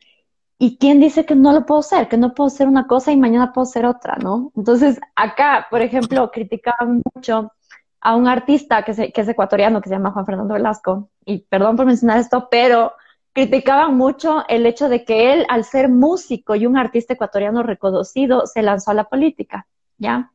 [0.58, 2.08] ¿Y quién dice que no lo puedo ser?
[2.08, 4.52] Que no puedo ser una cosa y mañana puedo ser otra, ¿no?
[4.56, 7.52] Entonces, acá, por ejemplo, criticaban mucho
[8.02, 11.86] a un artista que, es ecuatoriano, que se llama Juan Fernando Velasco, y perdón por
[11.86, 12.94] mencionar esto, pero
[13.32, 18.46] criticaban mucho el hecho de que él, al ser músico y un artista ecuatoriano reconocido,
[18.46, 19.66] se lanzó a la política,
[19.98, 20.32] ¿ya?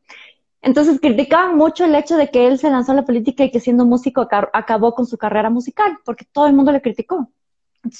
[0.61, 3.59] Entonces criticaban mucho el hecho de que él se lanzó a la política y que
[3.59, 7.29] siendo músico acabó con su carrera musical, porque todo el mundo le criticó.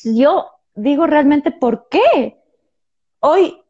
[0.04, 2.42] Yo digo realmente, ¿por qué?
[3.20, 3.62] Hoy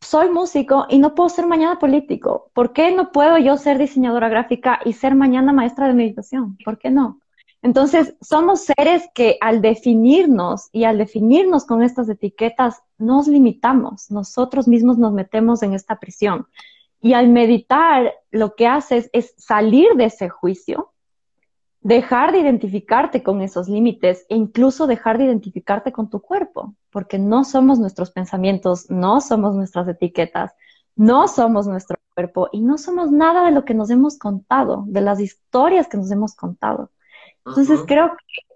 [0.00, 2.50] soy músico y no puedo ser mañana político.
[2.54, 6.56] ¿Por qué no puedo yo ser diseñadora gráfica y ser mañana maestra de meditación?
[6.64, 7.20] ¿Por qué no?
[7.62, 14.66] Entonces, somos seres que al definirnos y al definirnos con estas etiquetas, nos limitamos, nosotros
[14.66, 16.46] mismos nos metemos en esta prisión.
[17.02, 20.89] Y al meditar, lo que haces es salir de ese juicio
[21.80, 27.18] dejar de identificarte con esos límites e incluso dejar de identificarte con tu cuerpo, porque
[27.18, 30.52] no somos nuestros pensamientos, no somos nuestras etiquetas,
[30.94, 35.00] no somos nuestro cuerpo y no somos nada de lo que nos hemos contado, de
[35.00, 36.90] las historias que nos hemos contado.
[37.46, 38.50] Entonces creo que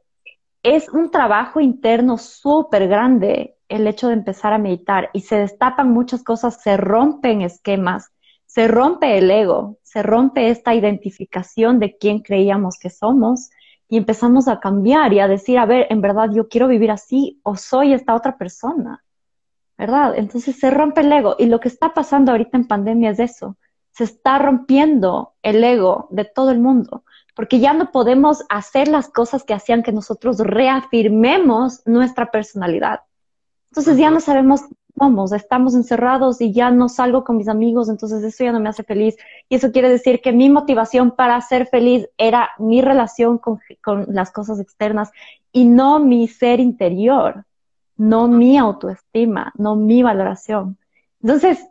[0.63, 5.91] es un trabajo interno súper grande el hecho de empezar a meditar y se destapan
[5.91, 8.13] muchas cosas, se rompen esquemas,
[8.55, 13.51] se rompe el ego, se rompe esta identificación de quién creíamos que somos
[13.89, 17.41] y empezamos a cambiar y a decir, a ver, en verdad yo quiero vivir así
[17.43, 19.03] o soy esta otra persona,
[19.77, 20.15] ¿verdad?
[20.17, 23.57] Entonces se rompe el ego y lo que está pasando ahorita en pandemia es eso,
[23.91, 27.03] se está rompiendo el ego de todo el mundo,
[27.35, 33.01] porque ya no podemos hacer las cosas que hacían que nosotros reafirmemos nuestra personalidad.
[33.73, 34.61] Entonces ya no sabemos
[34.95, 38.69] vamos, estamos encerrados y ya no salgo con mis amigos, entonces eso ya no me
[38.69, 39.17] hace feliz.
[39.49, 43.61] Y eso quiere decir que mi motivación para ser feliz era mi relación con,
[44.09, 45.11] las cosas externas
[45.53, 47.45] y no mi ser interior.
[47.97, 50.79] no mi autoestima, no mi valoración.
[51.23, 51.65] Entonces,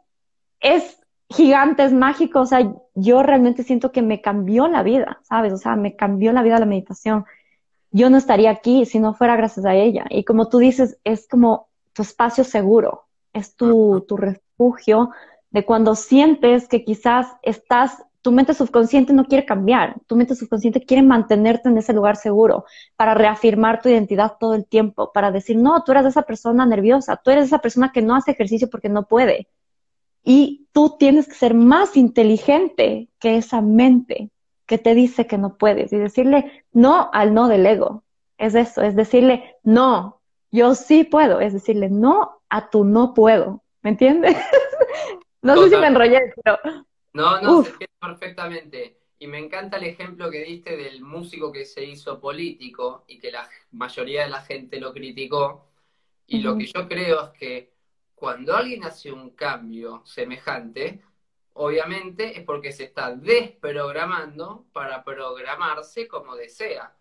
[0.61, 0.97] es
[1.29, 5.51] gigante, es mágico, o sea, yo realmente siento que me cambió la vida, ¿sabes?
[5.51, 7.25] O sea, me cambió la vida la meditación.
[7.91, 10.05] Yo no estaría aquí si no fuera gracias a ella.
[10.09, 13.02] Y como tú dices, es como tu espacio seguro,
[13.33, 15.11] es tu, tu refugio
[15.49, 20.85] de cuando sientes que quizás estás tu mente subconsciente no quiere cambiar, tu mente subconsciente
[20.85, 22.63] quiere mantenerte en ese lugar seguro
[22.95, 27.17] para reafirmar tu identidad todo el tiempo, para decir, no, tú eres esa persona nerviosa,
[27.17, 29.49] tú eres esa persona que no hace ejercicio porque no puede.
[30.23, 34.31] Y tú tienes que ser más inteligente que esa mente
[34.65, 38.05] que te dice que no puedes y decirle no al no del ego.
[38.37, 43.63] Es eso, es decirle no, yo sí puedo, es decirle no a tu no puedo.
[43.81, 44.37] ¿Me entiendes?
[45.41, 46.59] no sé si me enrollé, pero
[47.13, 48.97] no, no, se entiende perfectamente.
[49.17, 53.31] Y me encanta el ejemplo que diste del músico que se hizo político y que
[53.31, 55.67] la mayoría de la gente lo criticó.
[56.27, 57.73] Y lo que yo creo es que
[58.13, 61.01] cuando alguien hace un cambio semejante,
[61.53, 66.95] obviamente es porque se está desprogramando para programarse como desea.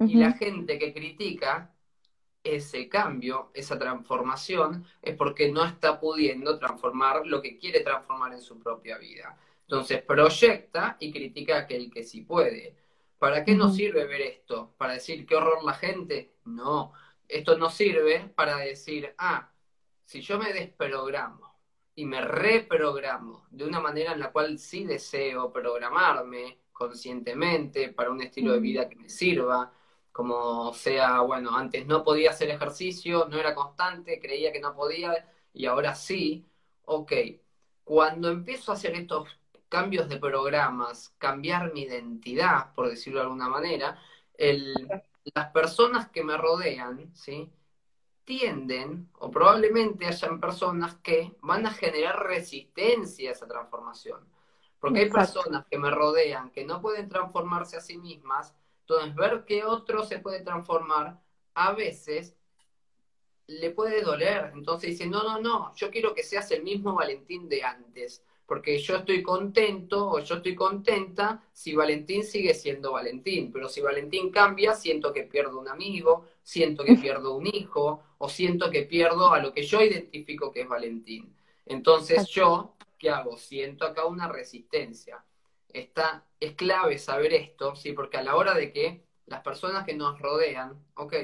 [0.00, 1.74] Y la gente que critica
[2.56, 8.40] ese cambio, esa transformación, es porque no está pudiendo transformar lo que quiere transformar en
[8.40, 9.38] su propia vida.
[9.62, 12.74] Entonces proyecta y critica a aquel que sí puede.
[13.18, 14.74] ¿Para qué nos sirve ver esto?
[14.78, 16.32] ¿Para decir qué horror la gente?
[16.44, 16.92] No,
[17.26, 19.50] esto no sirve para decir, ah,
[20.04, 21.54] si yo me desprogramo
[21.94, 28.22] y me reprogramo de una manera en la cual sí deseo programarme conscientemente para un
[28.22, 29.72] estilo de vida que me sirva,
[30.18, 35.14] como sea, bueno, antes no podía hacer ejercicio, no era constante, creía que no podía
[35.52, 36.44] y ahora sí,
[36.86, 37.12] ok,
[37.84, 39.28] cuando empiezo a hacer estos
[39.68, 44.02] cambios de programas, cambiar mi identidad, por decirlo de alguna manera,
[44.38, 47.52] las personas que me rodean, ¿sí?
[48.24, 54.18] tienden, o probablemente hayan personas que van a generar resistencia a esa transformación.
[54.80, 58.56] Porque hay personas que me rodean que no pueden transformarse a sí mismas
[58.88, 61.20] entonces, ver que otro se puede transformar
[61.54, 62.34] a veces
[63.46, 64.52] le puede doler.
[64.54, 68.78] Entonces dice, no, no, no, yo quiero que seas el mismo Valentín de antes, porque
[68.78, 74.30] yo estoy contento o yo estoy contenta si Valentín sigue siendo Valentín, pero si Valentín
[74.30, 79.32] cambia, siento que pierdo un amigo, siento que pierdo un hijo, o siento que pierdo
[79.32, 81.34] a lo que yo identifico que es Valentín.
[81.66, 83.36] Entonces yo, ¿qué hago?
[83.36, 85.22] Siento acá una resistencia
[85.68, 87.92] está, es clave saber esto, ¿sí?
[87.92, 91.14] Porque a la hora de que las personas que nos rodean, ok,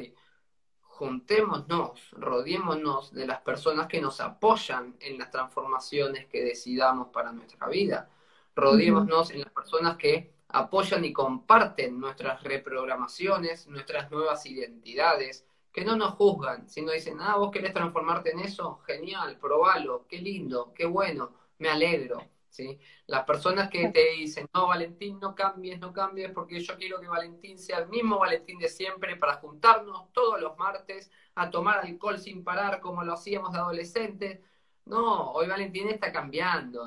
[0.80, 7.68] juntémonos, rodeémonos de las personas que nos apoyan en las transformaciones que decidamos para nuestra
[7.68, 8.08] vida.
[8.54, 15.96] Rodeémonos en las personas que apoyan y comparten nuestras reprogramaciones, nuestras nuevas identidades, que no
[15.96, 20.86] nos juzgan, sino dicen, ah, vos querés transformarte en eso, genial, probalo, qué lindo, qué
[20.86, 22.22] bueno, me alegro.
[22.54, 22.78] ¿Sí?
[23.06, 27.08] Las personas que te dicen, no, Valentín, no cambies, no cambies, porque yo quiero que
[27.08, 32.18] Valentín sea el mismo Valentín de siempre para juntarnos todos los martes a tomar alcohol
[32.18, 34.40] sin parar como lo hacíamos de adolescentes.
[34.84, 36.86] No, hoy Valentín está cambiando.